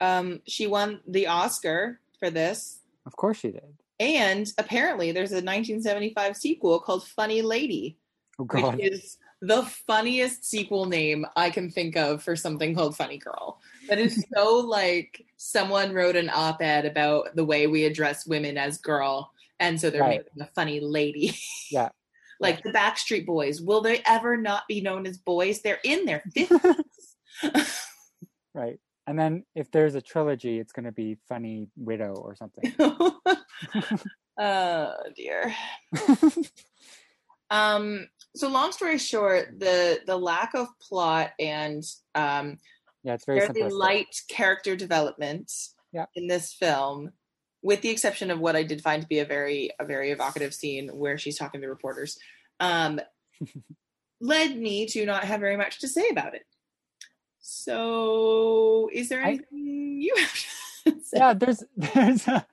Um, 0.00 0.40
she 0.46 0.66
won 0.66 1.00
the 1.06 1.28
Oscar 1.28 2.00
for 2.18 2.28
this, 2.28 2.80
of 3.06 3.14
course 3.16 3.38
she 3.38 3.52
did. 3.52 3.62
and 4.00 4.50
apparently 4.58 5.12
there's 5.12 5.30
a 5.30 5.36
1975 5.36 6.36
sequel 6.36 6.80
called 6.80 7.06
Funny 7.06 7.40
Lady. 7.42 7.96
Oh 8.38 8.44
God. 8.44 8.76
which 8.76 8.84
is 8.92 9.16
the 9.40 9.62
funniest 9.86 10.44
sequel 10.44 10.86
name 10.86 11.24
I 11.36 11.48
can 11.50 11.70
think 11.70 11.96
of 11.96 12.22
for 12.22 12.34
something 12.34 12.74
called 12.74 12.96
Funny 12.96 13.18
Girl. 13.18 13.60
That 13.88 13.98
is 13.98 14.22
so 14.36 14.56
like 14.58 15.24
someone 15.36 15.92
wrote 15.92 16.16
an 16.16 16.28
op 16.28 16.60
ed 16.60 16.84
about 16.86 17.34
the 17.36 17.44
way 17.44 17.66
we 17.68 17.84
address 17.84 18.26
women 18.26 18.58
as 18.58 18.78
girl, 18.78 19.30
and 19.60 19.80
so 19.80 19.90
they're 19.90 20.02
Right. 20.02 20.24
making 20.36 20.42
a 20.42 20.52
funny 20.54 20.80
lady. 20.80 21.38
Yeah. 21.70 21.90
Like 22.40 22.62
the 22.62 22.72
Backstreet 22.72 23.26
Boys. 23.26 23.60
Will 23.60 23.80
they 23.80 24.02
ever 24.06 24.36
not 24.36 24.62
be 24.68 24.80
known 24.80 25.06
as 25.06 25.18
boys? 25.18 25.62
They're 25.62 25.78
in 25.84 26.04
their 26.04 26.22
50s. 26.36 27.80
right. 28.54 28.78
And 29.06 29.18
then 29.18 29.44
if 29.54 29.70
there's 29.70 29.94
a 29.94 30.00
trilogy, 30.00 30.58
it's 30.58 30.72
going 30.72 30.86
to 30.86 30.92
be 30.92 31.18
Funny 31.28 31.68
Widow 31.76 32.14
or 32.14 32.34
something. 32.34 32.74
oh 34.38 34.92
dear. 35.16 35.54
Um, 37.50 38.08
so 38.34 38.48
long 38.48 38.72
story 38.72 38.98
short, 38.98 39.60
the 39.60 40.00
the 40.06 40.16
lack 40.16 40.54
of 40.54 40.66
plot 40.80 41.32
and 41.38 41.84
um, 42.14 42.56
Yeah, 43.04 43.14
it's 43.14 43.26
very 43.26 43.40
fairly 43.40 43.70
light 43.70 44.08
character 44.28 44.74
development 44.74 45.52
Yeah. 45.92 46.06
in 46.16 46.26
this 46.26 46.52
film, 46.54 47.10
with 47.64 47.80
the 47.80 47.88
exception 47.88 48.30
of 48.30 48.38
what 48.38 48.54
I 48.54 48.62
did 48.62 48.82
find 48.82 49.02
to 49.02 49.08
be 49.08 49.18
a 49.18 49.24
very 49.24 49.70
a 49.80 49.84
very 49.84 50.10
evocative 50.12 50.54
scene 50.54 50.90
where 50.90 51.16
she's 51.18 51.38
talking 51.38 51.60
to 51.62 51.66
reporters, 51.66 52.18
um, 52.60 53.00
led 54.20 54.56
me 54.56 54.86
to 54.88 55.04
not 55.06 55.24
have 55.24 55.40
very 55.40 55.56
much 55.56 55.80
to 55.80 55.88
say 55.88 56.08
about 56.10 56.34
it. 56.34 56.44
So, 57.40 58.88
is 58.92 59.08
there 59.08 59.22
I- 59.24 59.28
anything 59.28 60.00
you 60.00 60.14
have 60.16 60.32
to 60.34 61.00
say? 61.02 61.16
yeah 61.18 61.32
there's 61.32 61.64
there's 61.76 62.28
a, 62.28 62.44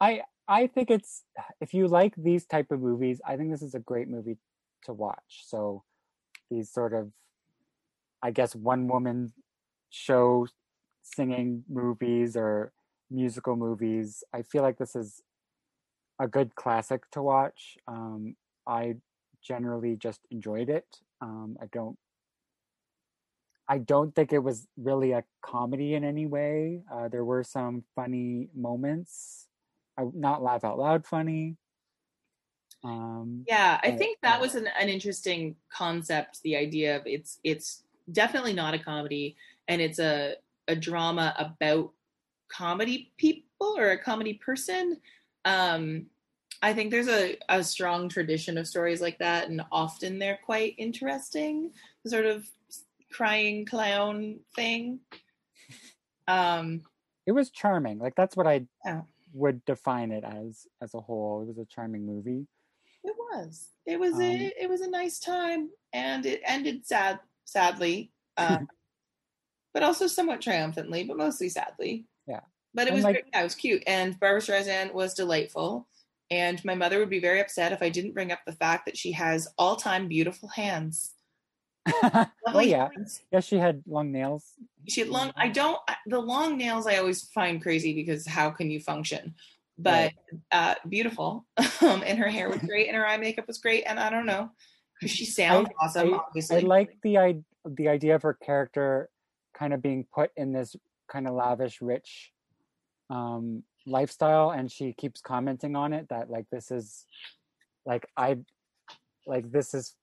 i 0.00 0.20
i 0.48 0.66
think 0.66 0.90
it's 0.90 1.22
if 1.62 1.72
you 1.72 1.88
like 1.88 2.12
these 2.16 2.44
type 2.44 2.70
of 2.70 2.80
movies 2.80 3.20
i 3.26 3.36
think 3.36 3.50
this 3.50 3.62
is 3.62 3.74
a 3.74 3.78
great 3.78 4.08
movie 4.08 4.36
to 4.84 4.92
watch 4.92 5.44
so 5.46 5.82
these 6.50 6.70
sort 6.70 6.92
of 6.92 7.08
i 8.22 8.30
guess 8.30 8.54
one 8.54 8.86
woman 8.88 9.32
show 9.88 10.46
singing 11.02 11.64
movies 11.70 12.36
or 12.36 12.73
musical 13.10 13.56
movies 13.56 14.24
i 14.32 14.42
feel 14.42 14.62
like 14.62 14.78
this 14.78 14.96
is 14.96 15.22
a 16.20 16.28
good 16.28 16.54
classic 16.54 17.10
to 17.10 17.22
watch 17.22 17.76
um 17.88 18.36
i 18.66 18.94
generally 19.42 19.96
just 19.96 20.20
enjoyed 20.30 20.68
it 20.70 21.00
um 21.20 21.56
i 21.60 21.66
don't 21.66 21.98
I 23.68 23.78
don't 23.78 24.14
think 24.14 24.32
it 24.32 24.40
was 24.40 24.68
really 24.76 25.12
a 25.12 25.24
comedy 25.42 25.94
in 25.94 26.04
any 26.04 26.26
way. 26.26 26.82
Uh, 26.92 27.08
there 27.08 27.24
were 27.24 27.42
some 27.42 27.84
funny 27.94 28.50
moments, 28.54 29.48
I, 29.98 30.04
not 30.12 30.42
laugh 30.42 30.64
out 30.64 30.78
loud 30.78 31.06
funny. 31.06 31.56
Um, 32.82 33.44
Yeah, 33.46 33.80
I 33.82 33.90
Uh, 33.90 33.96
think 33.96 34.18
that 34.22 34.38
uh, 34.38 34.40
was 34.40 34.54
an, 34.54 34.66
an 34.78 34.88
interesting 34.88 35.56
concept. 35.70 36.42
The 36.42 36.56
idea 36.56 36.96
of 36.96 37.06
it's 37.06 37.40
it's 37.44 37.84
definitely 38.10 38.52
not 38.52 38.74
a 38.74 38.78
comedy, 38.78 39.36
and 39.68 39.80
it's 39.80 39.98
a 39.98 40.36
a 40.68 40.76
drama 40.76 41.34
about 41.38 41.92
comedy 42.48 43.12
people 43.16 43.74
or 43.76 43.90
a 43.90 43.98
comedy 44.02 44.34
person. 44.34 45.00
Um, 45.44 46.06
I 46.62 46.72
think 46.72 46.90
there's 46.90 47.08
a, 47.08 47.36
a 47.48 47.62
strong 47.62 48.08
tradition 48.08 48.56
of 48.56 48.66
stories 48.66 49.00
like 49.00 49.18
that, 49.18 49.48
and 49.48 49.62
often 49.70 50.18
they're 50.18 50.38
quite 50.44 50.74
interesting. 50.78 51.72
The 52.04 52.10
sort 52.10 52.26
of 52.26 52.46
crying 53.12 53.64
clown 53.66 54.40
thing. 54.54 55.00
Um, 56.26 56.80
it 57.26 57.32
was 57.32 57.50
charming. 57.50 57.98
Like 57.98 58.14
that's 58.14 58.34
what 58.34 58.46
I 58.46 58.66
Yeah. 58.84 59.02
would 59.34 59.62
define 59.66 60.10
it 60.10 60.24
as 60.24 60.66
as 60.80 60.94
a 60.94 61.00
whole. 61.00 61.42
It 61.42 61.48
was 61.48 61.58
a 61.58 61.66
charming 61.66 62.06
movie. 62.06 62.46
It 63.02 63.14
was. 63.18 63.68
It 63.84 64.00
was 64.00 64.14
Um, 64.14 64.20
a 64.22 64.52
it 64.58 64.70
was 64.70 64.80
a 64.80 64.88
nice 64.88 65.18
time, 65.18 65.68
and 65.92 66.24
it 66.24 66.40
ended 66.46 66.86
sad, 66.86 67.20
sadly, 67.44 68.10
um, 68.38 68.66
but 69.74 69.82
also 69.82 70.06
somewhat 70.06 70.40
triumphantly, 70.40 71.04
but 71.04 71.18
mostly 71.18 71.50
sadly. 71.50 72.06
But 72.74 72.86
it 72.86 72.88
And, 72.88 72.96
was 72.96 73.04
like- 73.04 73.26
yeah, 73.32 73.40
it 73.40 73.44
was 73.44 73.54
cute, 73.54 73.82
and 73.86 74.18
Barbra 74.18 74.40
Streisand 74.40 74.92
was 74.92 75.14
delightful. 75.14 75.88
And 76.30 76.64
my 76.64 76.74
mother 76.74 76.98
would 76.98 77.10
be 77.10 77.20
very 77.20 77.40
upset 77.40 77.72
if 77.72 77.82
I 77.82 77.90
didn't 77.90 78.14
bring 78.14 78.32
up 78.32 78.40
the 78.46 78.52
fact 78.52 78.86
that 78.86 78.96
she 78.96 79.12
has 79.12 79.46
all 79.58 79.76
time 79.76 80.08
beautiful 80.08 80.48
hands. 80.48 81.12
oh 82.46 82.60
yeah, 82.60 82.88
hands. 82.96 83.20
yeah. 83.30 83.40
She 83.40 83.56
had 83.56 83.82
long 83.86 84.10
nails. 84.10 84.54
She 84.88 85.00
had 85.02 85.10
long. 85.10 85.32
I 85.36 85.48
don't. 85.48 85.78
The 86.06 86.18
long 86.18 86.56
nails 86.56 86.86
I 86.86 86.96
always 86.96 87.24
find 87.24 87.62
crazy 87.62 87.94
because 87.94 88.26
how 88.26 88.50
can 88.50 88.70
you 88.70 88.80
function? 88.80 89.34
But 89.76 90.12
uh, 90.50 90.76
beautiful, 90.88 91.44
um, 91.82 92.02
and 92.06 92.18
her 92.18 92.28
hair 92.28 92.48
was 92.48 92.60
great, 92.60 92.88
and 92.88 92.96
her 92.96 93.06
eye 93.06 93.18
makeup 93.18 93.46
was 93.46 93.58
great, 93.58 93.84
and 93.86 94.00
I 94.00 94.08
don't 94.08 94.26
know. 94.26 94.50
She 95.04 95.26
sounds 95.26 95.68
awesome, 95.80 96.14
I 96.14 96.16
obviously. 96.16 96.56
I 96.56 96.60
like 96.60 96.96
the 97.02 97.42
the 97.66 97.88
idea 97.88 98.14
of 98.14 98.22
her 98.22 98.34
character 98.34 99.10
kind 99.52 99.74
of 99.74 99.82
being 99.82 100.06
put 100.12 100.30
in 100.36 100.52
this 100.52 100.74
kind 101.08 101.28
of 101.28 101.34
lavish, 101.34 101.82
rich 101.82 102.32
um, 103.14 103.62
lifestyle, 103.86 104.50
and 104.50 104.70
she 104.70 104.92
keeps 104.92 105.20
commenting 105.20 105.76
on 105.76 105.92
it 105.92 106.08
that 106.08 106.30
like 106.30 106.46
this 106.50 106.70
is 106.70 107.06
like 107.86 108.06
I 108.16 108.38
like 109.26 109.50
this 109.50 109.74
is 109.74 109.94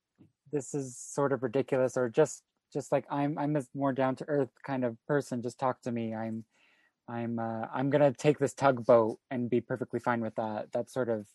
this 0.52 0.74
is 0.74 0.97
sort 0.97 1.34
of 1.34 1.43
ridiculous, 1.43 1.97
or 1.97 2.10
just 2.10 2.43
just 2.74 2.91
like 2.91 3.06
I'm 3.12 3.38
I'm 3.38 3.56
a 3.56 3.63
more 3.74 3.93
down 3.93 4.15
to 4.17 4.26
earth 4.28 4.52
kind 4.65 4.84
of 4.84 4.97
person. 5.08 5.41
Just 5.41 5.60
talk 5.60 5.82
to 5.82 5.91
me. 5.91 6.15
I'm 6.15 6.45
I'm 7.10 7.39
uh, 7.39 7.65
I'm 7.74 7.89
gonna 7.89 8.13
take 8.13 8.39
this 8.39 8.54
tugboat 8.54 9.19
and 9.30 9.50
be 9.50 9.62
perfectly 9.62 10.00
fine 10.00 10.21
with 10.21 10.36
that. 10.36 10.71
That 10.71 10.89
sort 10.89 11.10
of 11.10 11.28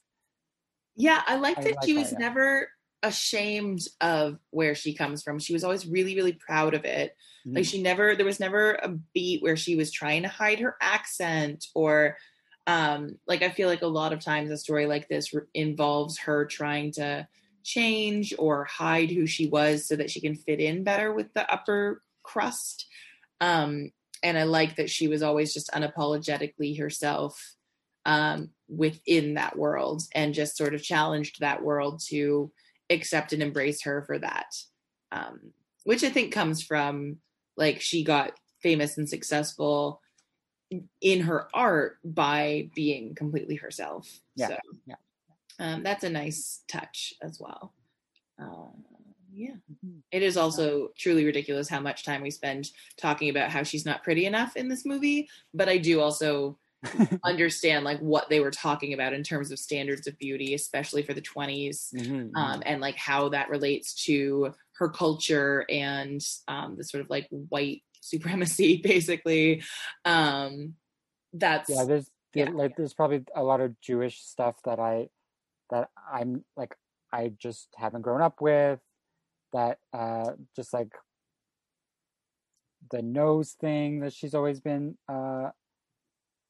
Yeah, 0.96 1.22
I 1.26 1.36
like 1.36 1.58
I 1.58 1.62
that 1.62 1.76
like 1.76 1.84
she 1.84 1.94
that, 1.94 2.00
was 2.00 2.12
yeah. 2.12 2.18
never 2.18 2.68
ashamed 3.02 3.80
of 4.00 4.38
where 4.50 4.74
she 4.74 4.94
comes 4.94 5.22
from. 5.22 5.38
She 5.38 5.52
was 5.52 5.64
always 5.64 5.86
really, 5.86 6.14
really 6.16 6.32
proud 6.32 6.74
of 6.74 6.84
it. 6.84 7.16
Like 7.54 7.64
Mhm. 7.64 7.70
she 7.70 7.80
never, 7.82 8.14
there 8.16 8.26
was 8.26 8.40
never 8.40 8.72
a 8.74 8.88
beat 9.14 9.42
where 9.42 9.56
she 9.56 9.76
was 9.76 9.90
trying 9.92 10.22
to 10.22 10.28
hide 10.28 10.60
her 10.60 10.76
accent 10.80 11.66
or, 11.74 12.16
um, 12.66 13.18
like 13.26 13.42
I 13.42 13.50
feel 13.50 13.68
like 13.68 13.82
a 13.82 13.86
lot 13.86 14.12
of 14.12 14.20
times 14.20 14.50
a 14.50 14.56
story 14.58 14.86
like 14.86 15.08
this 15.08 15.32
re- 15.32 15.42
involves 15.54 16.18
her 16.20 16.44
trying 16.46 16.92
to 16.92 17.28
change 17.64 18.34
or 18.38 18.64
hide 18.64 19.10
who 19.10 19.26
she 19.26 19.46
was 19.48 19.86
so 19.86 19.96
that 19.96 20.10
she 20.10 20.20
can 20.20 20.34
fit 20.34 20.60
in 20.60 20.84
better 20.84 21.12
with 21.12 21.32
the 21.34 21.50
upper 21.50 22.02
crust. 22.22 22.86
Um, 23.40 23.90
and 24.22 24.38
I 24.38 24.44
like 24.44 24.76
that 24.76 24.90
she 24.90 25.08
was 25.08 25.22
always 25.22 25.52
just 25.54 25.70
unapologetically 25.70 26.78
herself 26.78 27.54
um, 28.04 28.50
within 28.68 29.34
that 29.34 29.56
world 29.58 30.02
and 30.14 30.34
just 30.34 30.56
sort 30.56 30.74
of 30.74 30.82
challenged 30.82 31.40
that 31.40 31.62
world 31.62 32.00
to 32.08 32.52
accept 32.90 33.32
and 33.32 33.42
embrace 33.42 33.82
her 33.82 34.02
for 34.02 34.18
that. 34.18 34.54
Um, 35.12 35.52
which 35.84 36.02
I 36.02 36.10
think 36.10 36.32
comes 36.32 36.62
from 36.62 37.18
like 37.56 37.80
she 37.80 38.02
got 38.04 38.32
famous 38.60 38.98
and 38.98 39.08
successful 39.08 40.00
in 41.00 41.20
her 41.20 41.48
art 41.54 41.98
by 42.04 42.70
being 42.74 43.14
completely 43.14 43.54
herself. 43.54 44.20
Yeah, 44.34 44.48
So, 44.48 44.56
yeah. 44.86 44.94
Um, 45.58 45.82
that's 45.82 46.04
a 46.04 46.10
nice 46.10 46.62
touch 46.68 47.14
as 47.22 47.38
well. 47.40 47.72
Uh, 48.40 48.68
yeah. 49.32 49.54
Mhm. 49.72 50.00
It 50.10 50.22
is 50.22 50.36
also 50.36 50.88
truly 50.96 51.24
ridiculous 51.24 51.68
how 51.68 51.80
much 51.80 52.04
time 52.04 52.22
we 52.22 52.30
spend 52.30 52.70
talking 52.96 53.28
about 53.30 53.50
how 53.50 53.62
she's 53.62 53.86
not 53.86 54.02
pretty 54.02 54.26
enough 54.26 54.56
in 54.56 54.68
this 54.68 54.84
movie, 54.84 55.28
but 55.54 55.68
I 55.68 55.78
do 55.78 56.00
also 56.00 56.58
understand 57.24 57.84
like 57.84 57.98
what 58.00 58.28
they 58.28 58.40
were 58.40 58.50
talking 58.50 58.92
about 58.94 59.12
in 59.12 59.22
terms 59.22 59.50
of 59.50 59.58
standards 59.58 60.06
of 60.06 60.18
beauty, 60.18 60.54
especially 60.54 61.02
for 61.02 61.14
the 61.14 61.22
20s, 61.22 61.92
Mhm, 61.94 62.30
mhm. 62.30 62.36
um, 62.36 62.62
and 62.66 62.80
like 62.80 62.96
how 62.96 63.28
that 63.30 63.48
relates 63.50 63.94
to 64.04 64.54
her 64.78 64.88
culture 64.88 65.64
and 65.70 66.20
um, 66.48 66.76
the 66.76 66.84
sort 66.84 67.02
of 67.02 67.10
like 67.10 67.26
white 67.30 67.82
supremacy, 68.00 68.76
basically. 68.82 69.62
Um, 70.04 70.74
that's 71.32 71.68
yeah 71.68 71.84
there's 71.84 72.10
there- 72.32 72.46
yeah, 72.46 72.52
like 72.52 72.76
there's 72.76 72.94
probably 72.94 73.22
a 73.34 73.42
lot 73.42 73.60
of 73.60 73.78
jewish 73.80 74.20
stuff 74.22 74.56
that 74.64 74.78
i 74.78 75.08
that 75.70 75.88
i'm 76.10 76.44
like 76.56 76.74
i 77.12 77.28
just 77.36 77.68
haven't 77.76 78.02
grown 78.02 78.22
up 78.22 78.40
with 78.40 78.80
that 79.52 79.78
uh 79.92 80.30
just 80.54 80.72
like 80.72 80.92
the 82.90 83.02
nose 83.02 83.52
thing 83.60 84.00
that 84.00 84.12
she's 84.12 84.34
always 84.34 84.60
been 84.60 84.96
uh 85.08 85.50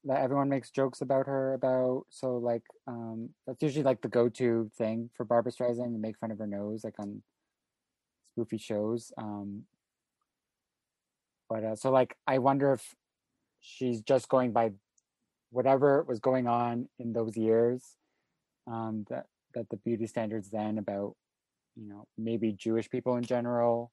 that 0.06 0.22
everyone 0.22 0.48
makes 0.48 0.70
jokes 0.70 1.00
about 1.00 1.26
her 1.26 1.54
about 1.54 2.04
so 2.10 2.36
like 2.36 2.62
um 2.86 3.30
that's 3.46 3.62
usually 3.62 3.82
like 3.82 4.00
the 4.02 4.08
go-to 4.08 4.70
thing 4.76 5.10
for 5.16 5.24
barbra 5.24 5.52
streisand 5.52 5.92
to 5.92 5.98
make 5.98 6.18
fun 6.18 6.30
of 6.30 6.38
her 6.38 6.46
nose 6.46 6.84
like 6.84 6.94
on 6.98 7.22
spoofy 8.38 8.60
shows 8.60 9.12
um 9.18 9.62
but 11.48 11.64
uh, 11.64 11.76
so 11.76 11.90
like 11.90 12.16
i 12.26 12.38
wonder 12.38 12.72
if 12.72 12.94
she's 13.60 14.00
just 14.00 14.28
going 14.28 14.52
by 14.52 14.70
whatever 15.50 16.04
was 16.08 16.20
going 16.20 16.46
on 16.46 16.88
in 16.98 17.12
those 17.12 17.36
years 17.36 17.96
um 18.66 19.04
that 19.10 19.26
that 19.54 19.68
the 19.70 19.76
beauty 19.76 20.06
standards 20.06 20.50
then 20.50 20.78
about 20.78 21.14
you 21.74 21.88
know 21.88 22.06
maybe 22.16 22.52
jewish 22.52 22.88
people 22.88 23.16
in 23.16 23.24
general 23.24 23.90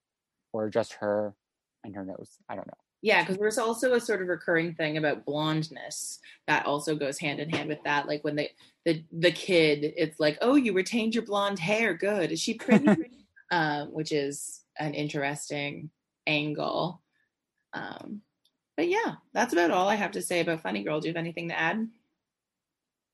or 0.52 0.70
just 0.70 0.94
her 0.94 1.36
and 1.84 1.96
her 1.96 2.06
nose. 2.06 2.38
I 2.48 2.56
don't 2.56 2.68
know 2.68 2.93
Yeah, 3.04 3.22
because 3.22 3.38
there's 3.38 3.60
also 3.60 3.94
a 3.94 4.00
sort 4.00 4.24
of 4.24 4.28
recurring 4.28 4.74
thing 4.74 4.98
about 4.98 5.26
blondness 5.26 6.20
that 6.48 6.66
also 6.66 6.96
goes 6.96 7.20
hand 7.20 7.40
in 7.40 7.50
hand 7.50 7.70
with 7.70 7.84
that. 7.84 8.08
Like 8.08 8.24
when 8.24 8.36
they 8.36 8.50
the 8.86 9.04
the 9.12 9.32
kid, 9.32 9.94
it's 9.96 10.20
like, 10.20 10.40
oh, 10.42 10.56
you 10.56 10.74
retained 10.74 11.14
your 11.14 11.26
blonde 11.26 11.60
hair. 11.60 11.94
Good. 11.94 12.32
Is 12.32 12.40
she 12.40 12.56
pretty? 12.56 13.12
um, 13.52 13.94
which 13.94 14.12
is 14.12 14.62
an 14.80 14.96
interesting 14.96 15.92
angle. 16.26 17.02
Um, 17.74 18.22
but 18.76 18.88
yeah, 18.88 19.16
that's 19.34 19.54
about 19.54 19.70
all 19.70 19.88
I 19.88 19.96
have 19.96 20.14
to 20.14 20.22
say 20.22 20.40
about 20.40 20.64
Funny 20.64 20.84
Girl. 20.84 21.00
Do 21.00 21.08
you 21.08 21.14
have 21.14 21.20
anything 21.20 21.50
to 21.50 21.60
add? 21.60 21.88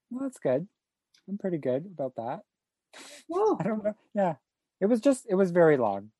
well 0.10 0.24
that's 0.24 0.40
good 0.40 0.68
i'm 1.28 1.38
pretty 1.38 1.58
good 1.58 1.86
about 1.86 2.16
that 2.16 2.42
Whoa. 3.28 3.58
i 3.60 3.64
don't 3.64 3.84
know 3.84 3.96
yeah 4.14 4.36
it 4.82 4.88
was 4.88 5.02
just 5.02 5.26
it 5.30 5.36
was 5.36 5.52
very 5.52 5.78
long 5.78 6.12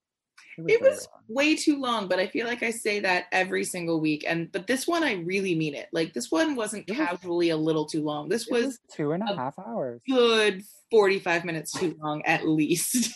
it 0.58 0.82
was 0.82 1.08
way 1.28 1.56
too 1.56 1.80
long, 1.80 2.08
but 2.08 2.20
I 2.20 2.28
feel 2.28 2.46
like 2.48 2.64
I 2.64 2.72
say 2.72 3.00
that 3.02 3.26
every 3.32 3.64
single 3.64 4.00
week. 4.02 4.26
And 4.28 4.52
but 4.52 4.68
this 4.68 4.88
one 4.88 5.04
I 5.04 5.14
really 5.14 5.56
mean 5.56 5.76
it. 5.76 5.88
Like 5.94 6.14
this 6.14 6.30
one 6.32 6.56
wasn't 6.56 6.88
was- 6.90 6.98
casually 6.98 7.50
a 7.50 7.58
little 7.58 7.86
too 7.86 8.04
long. 8.04 8.30
This 8.30 8.48
was 8.50 8.66
was 8.66 8.80
two 8.94 9.12
and 9.14 9.24
a 9.24 9.34
a- 9.34 9.36
half 9.38 9.58
hours. 9.60 10.02
good 10.10 10.62
45 10.92 11.46
minutes 11.46 11.72
too 11.72 11.96
long 12.02 12.24
at 12.26 12.48
least. 12.48 13.14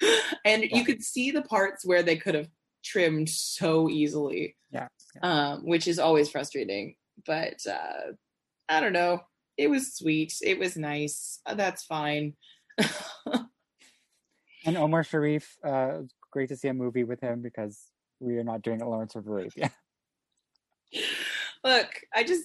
and 0.44 0.62
Yeah. 0.64 0.76
you 0.78 0.84
could 0.84 1.02
see 1.02 1.30
the 1.30 1.42
parts 1.42 1.84
where 1.84 2.02
they 2.02 2.16
could 2.16 2.34
have 2.34 2.48
trimmed 2.84 3.28
so 3.28 3.90
easily. 3.90 4.56
Yeah, 4.70 4.88
Um, 5.22 5.66
which 5.66 5.86
is 5.88 5.98
always 5.98 6.30
frustrating. 6.30 6.94
But 7.26 7.58
uh 7.66 8.12
I 8.68 8.80
don't 8.80 8.92
know. 8.94 9.20
It 9.58 9.68
was 9.68 9.94
sweet. 9.94 10.32
It 10.42 10.58
was 10.58 10.76
nice. 10.76 11.40
That's 11.54 11.84
fine. 11.84 12.34
And 14.66 14.76
Omar 14.76 15.04
Sharif, 15.04 15.56
uh, 15.64 16.02
great 16.30 16.48
to 16.48 16.56
see 16.56 16.68
a 16.68 16.74
movie 16.74 17.04
with 17.04 17.20
him 17.20 17.42
because 17.42 17.86
we 18.20 18.36
are 18.38 18.44
not 18.44 18.62
doing 18.62 18.82
a 18.82 18.88
Lawrence 18.88 19.14
of 19.14 19.26
Arabia, 19.26 19.70
Look, 21.64 21.88
I 22.14 22.24
just 22.24 22.44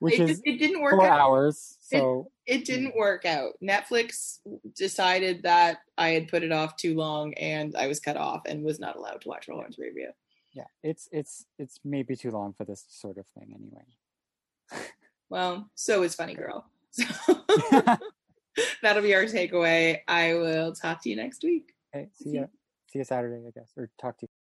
which 0.00 0.14
it, 0.14 0.20
is 0.20 0.28
just, 0.30 0.42
it 0.44 0.58
didn't 0.58 0.80
work 0.80 0.94
four 0.94 1.06
out. 1.06 1.20
hours. 1.20 1.76
So 1.80 2.30
it 2.46 2.64
didn't 2.64 2.96
work 2.96 3.24
out. 3.24 3.52
Netflix 3.62 4.38
decided 4.76 5.42
that 5.42 5.78
I 5.98 6.10
had 6.10 6.28
put 6.28 6.42
it 6.42 6.52
off 6.52 6.76
too 6.76 6.94
long 6.96 7.34
and 7.34 7.74
I 7.76 7.86
was 7.88 8.00
cut 8.00 8.16
off 8.16 8.42
and 8.46 8.64
was 8.64 8.80
not 8.80 8.96
allowed 8.96 9.20
to 9.22 9.28
watch 9.28 9.48
Lawrence 9.48 9.76
of 9.76 9.82
Arabia. 9.82 10.14
yeah, 10.54 10.64
it's 10.82 11.08
it's 11.12 11.46
it's 11.58 11.80
maybe 11.84 12.16
too 12.16 12.30
long 12.30 12.52
for 12.52 12.64
this 12.64 12.84
sort 12.88 13.18
of 13.18 13.26
thing 13.38 13.54
anyway. 13.54 13.84
Well, 15.28 15.70
so 15.74 16.02
is 16.02 16.14
Funny 16.14 16.34
Girl. 16.34 16.66
So 16.94 17.04
that'll 18.82 19.02
be 19.02 19.14
our 19.14 19.24
takeaway. 19.24 20.00
I 20.06 20.34
will 20.34 20.74
talk 20.74 21.02
to 21.02 21.08
you 21.08 21.16
next 21.16 21.42
week. 21.42 21.72
Okay, 21.94 22.08
See 22.12 22.34
ya. 22.34 22.44
See 22.92 23.00
you 23.00 23.04
Saturday, 23.04 23.44
I 23.46 23.50
guess, 23.50 23.72
or 23.76 23.90
talk 24.00 24.18
to 24.18 24.26
you. 24.26 24.32